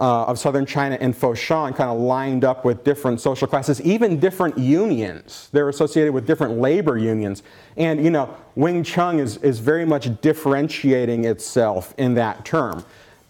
[0.00, 4.20] uh, of southern China and Foshan kind of lined up with different social classes, even
[4.20, 5.48] different unions.
[5.52, 7.42] They're associated with different labor unions.
[7.76, 12.84] And, you know, Wing Chun is, is very much differentiating itself in that term.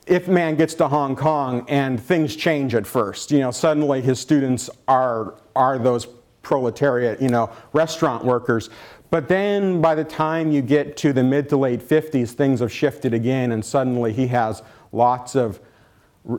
[0.06, 4.18] Ip Man gets to Hong Kong and things change at first, you know, suddenly his
[4.18, 6.06] students are, are those
[6.42, 8.70] proletariat, you know, restaurant workers.
[9.10, 12.72] But then by the time you get to the mid to late 50s, things have
[12.72, 14.62] shifted again, and suddenly he has
[14.92, 15.60] lots of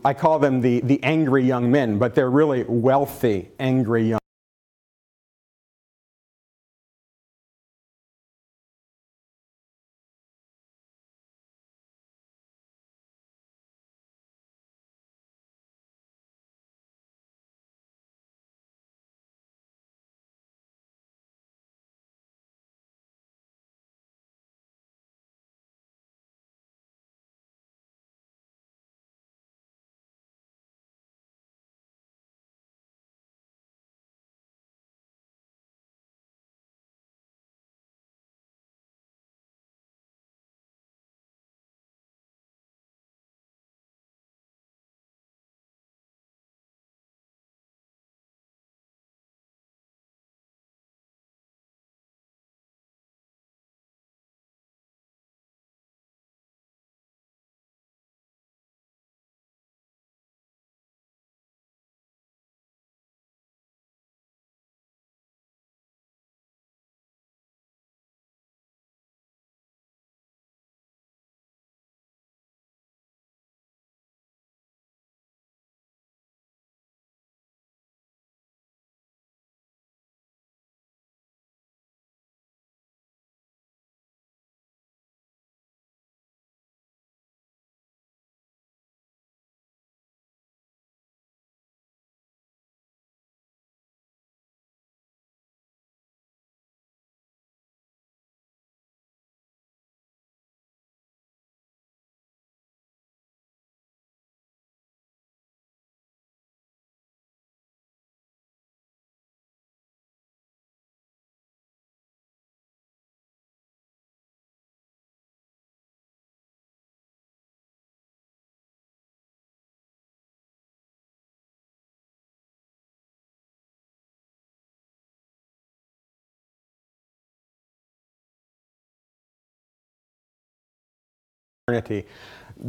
[0.06, 4.20] I call them the, the angry young men, but they're really wealthy, angry young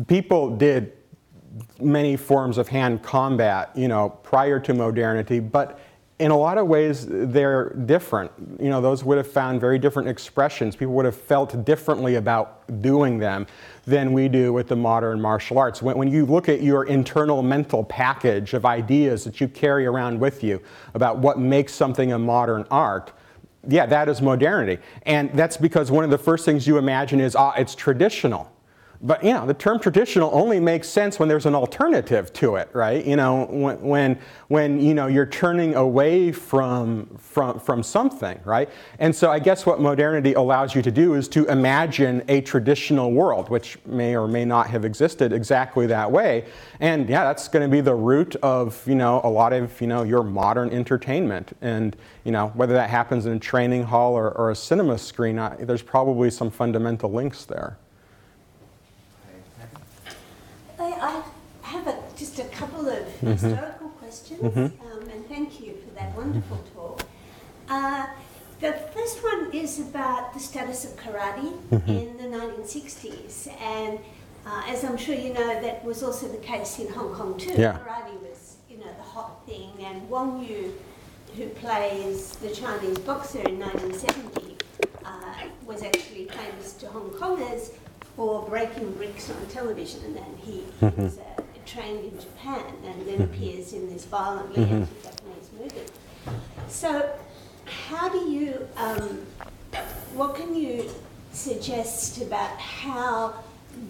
[0.07, 0.93] People did
[1.81, 5.81] many forms of hand combat, you know, prior to modernity, but
[6.21, 8.31] in a lot of ways they're different.
[8.61, 10.77] You know, those would have found very different expressions.
[10.77, 13.47] People would have felt differently about doing them
[13.87, 15.81] than we do with the modern martial arts.
[15.81, 20.21] When, when you look at your internal mental package of ideas that you carry around
[20.21, 20.61] with you
[20.93, 23.13] about what makes something a modern art,
[23.67, 24.81] yeah, that is modernity.
[25.07, 28.51] And that's because one of the first things you imagine is, ah, it's traditional.
[29.03, 32.69] But you know, the term traditional only makes sense when there's an alternative to it,
[32.75, 33.03] right?
[33.03, 38.69] You know, when, when, when you know you're turning away from, from, from something, right?
[38.99, 43.13] And so I guess what modernity allows you to do is to imagine a traditional
[43.13, 46.45] world, which may or may not have existed exactly that way.
[46.81, 49.87] And yeah, that's going to be the root of you know a lot of you
[49.87, 51.57] know your modern entertainment.
[51.63, 55.39] And you know whether that happens in a training hall or, or a cinema screen,
[55.39, 57.79] I, there's probably some fundamental links there.
[61.01, 61.23] I,
[61.63, 63.29] I have a, just a couple of mm-hmm.
[63.29, 64.87] historical questions, mm-hmm.
[64.87, 67.03] um, and thank you for that wonderful talk.
[67.69, 68.07] Uh,
[68.61, 71.91] the first one is about the status of karate mm-hmm.
[71.91, 73.99] in the 1960s, and
[74.45, 77.55] uh, as I'm sure you know, that was also the case in Hong Kong too.
[77.57, 77.79] Yeah.
[77.79, 80.75] Karate was, you know, the hot thing, and Wong Yu,
[81.37, 84.59] who plays the Chinese boxer in 1970,
[85.07, 85.11] uh,
[85.65, 87.71] was actually famous to Hong Kongers
[88.15, 91.03] for breaking bricks on television, and then he, mm-hmm.
[91.03, 91.23] was uh,
[91.73, 93.23] trained in Japan and then mm-hmm.
[93.23, 94.75] appears in this violently mm-hmm.
[94.75, 95.87] anti-Japanese movie.
[96.69, 97.19] So,
[97.65, 99.27] how do you, um,
[100.15, 100.91] what can you
[101.33, 103.35] suggest about how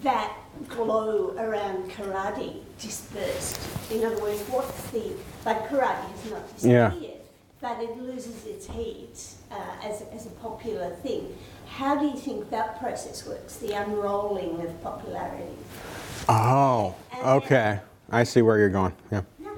[0.03, 3.59] that glow around karate dispersed?
[3.91, 5.13] In other words, what's the,
[5.45, 7.09] like karate has not disappeared, yeah.
[7.59, 11.35] but it loses its heat uh, as, as a popular thing.
[11.71, 15.55] How do you think that process works, the unrolling of popularity?
[16.27, 17.79] Oh, okay.
[18.11, 18.93] I see where you're going.
[19.09, 19.21] Yeah.
[19.39, 19.51] No,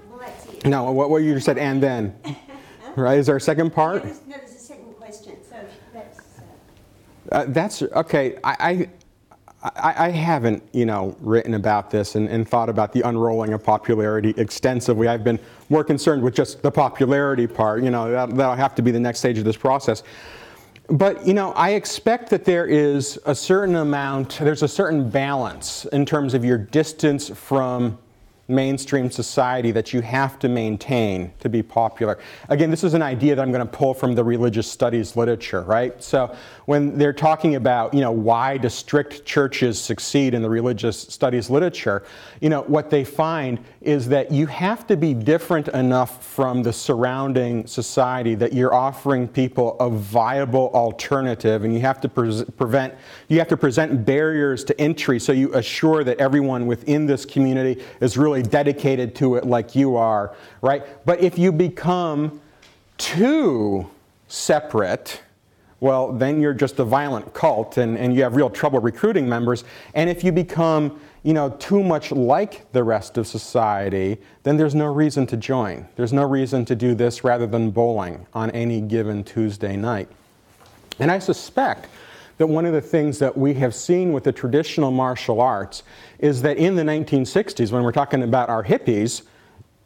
[0.65, 2.15] no what, what you said, and then.
[2.95, 3.17] right?
[3.17, 4.03] Is there a second part?
[4.03, 5.37] No, there's, no, there's a second question.
[5.49, 5.55] So
[5.91, 6.19] that's.
[6.19, 7.35] Uh...
[7.35, 8.37] Uh, that's okay.
[8.43, 8.87] I,
[9.63, 13.63] I, I, haven't, you know, written about this and, and, thought about the unrolling of
[13.63, 15.07] popularity extensively.
[15.07, 15.39] I've been
[15.69, 17.81] more concerned with just the popularity part.
[17.81, 20.03] You know, that, that'll have to be the next stage of this process
[20.87, 25.85] but you know, I expect that there is a certain amount, there's a certain balance
[25.85, 27.97] in terms of your distance from
[28.49, 32.19] mainstream society that you have to maintain to be popular.
[32.49, 35.61] Again, this is an idea that I'm going to pull from the religious studies literature,
[35.61, 36.01] right?
[36.03, 40.99] So when they're talking about, you know, why do strict churches succeed in the religious
[40.99, 42.03] studies literature,
[42.41, 46.73] you know, what they find is that you have to be different enough from the
[46.73, 52.93] surrounding society that you're offering people a viable alternative and you have to pre- prevent
[53.27, 57.83] you have to present barriers to entry so you assure that everyone within this community
[58.01, 61.05] is really dedicated to it like you are, right?
[61.05, 62.41] But if you become
[62.97, 63.89] too
[64.27, 65.21] separate,
[65.79, 69.65] well, then you're just a violent cult and, and you have real trouble recruiting members.
[69.93, 74.75] And if you become, you know, too much like the rest of society, then there's
[74.75, 75.87] no reason to join.
[75.95, 80.09] There's no reason to do this rather than bowling on any given Tuesday night.
[80.99, 81.87] And I suspect
[82.37, 85.83] that one of the things that we have seen with the traditional martial arts
[86.19, 89.23] is that in the 1960s, when we're talking about our hippies,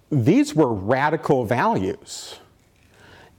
[0.10, 2.40] these were radical values.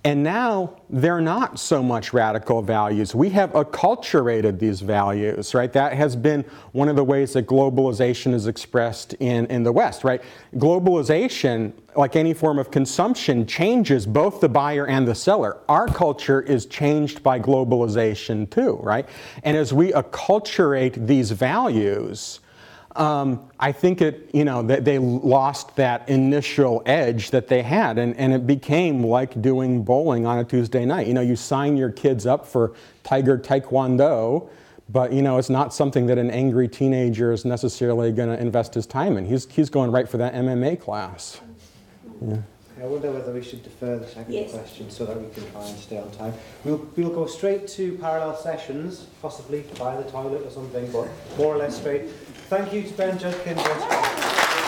[0.04, 3.16] And now they're not so much radical values.
[3.16, 5.72] We have acculturated these values, right?
[5.72, 10.04] That has been one of the ways that globalization is expressed in, in the West,
[10.04, 10.22] right?
[10.54, 15.58] Globalization, like any form of consumption, changes both the buyer and the seller.
[15.68, 19.08] Our culture is changed by globalization too, right?
[19.42, 22.38] And as we acculturate these values,
[22.98, 27.96] um, I think it, you know, that they lost that initial edge that they had,
[27.96, 31.06] and, and it became like doing bowling on a Tuesday night.
[31.06, 32.74] You know, you sign your kids up for
[33.04, 34.50] Tiger Taekwondo,
[34.88, 38.74] but you know, it's not something that an angry teenager is necessarily going to invest
[38.74, 39.24] his time in.
[39.24, 41.40] He's, he's going right for that MMA class.
[42.20, 42.38] Yeah.
[42.80, 44.52] I wonder whether we should defer the second yes.
[44.52, 46.32] question so that we can try and stay on time.
[46.64, 51.54] We'll, we'll go straight to parallel sessions, possibly by the toilet or something, but more
[51.54, 52.02] or less straight.
[52.48, 54.67] Thank you to Ben Judkins.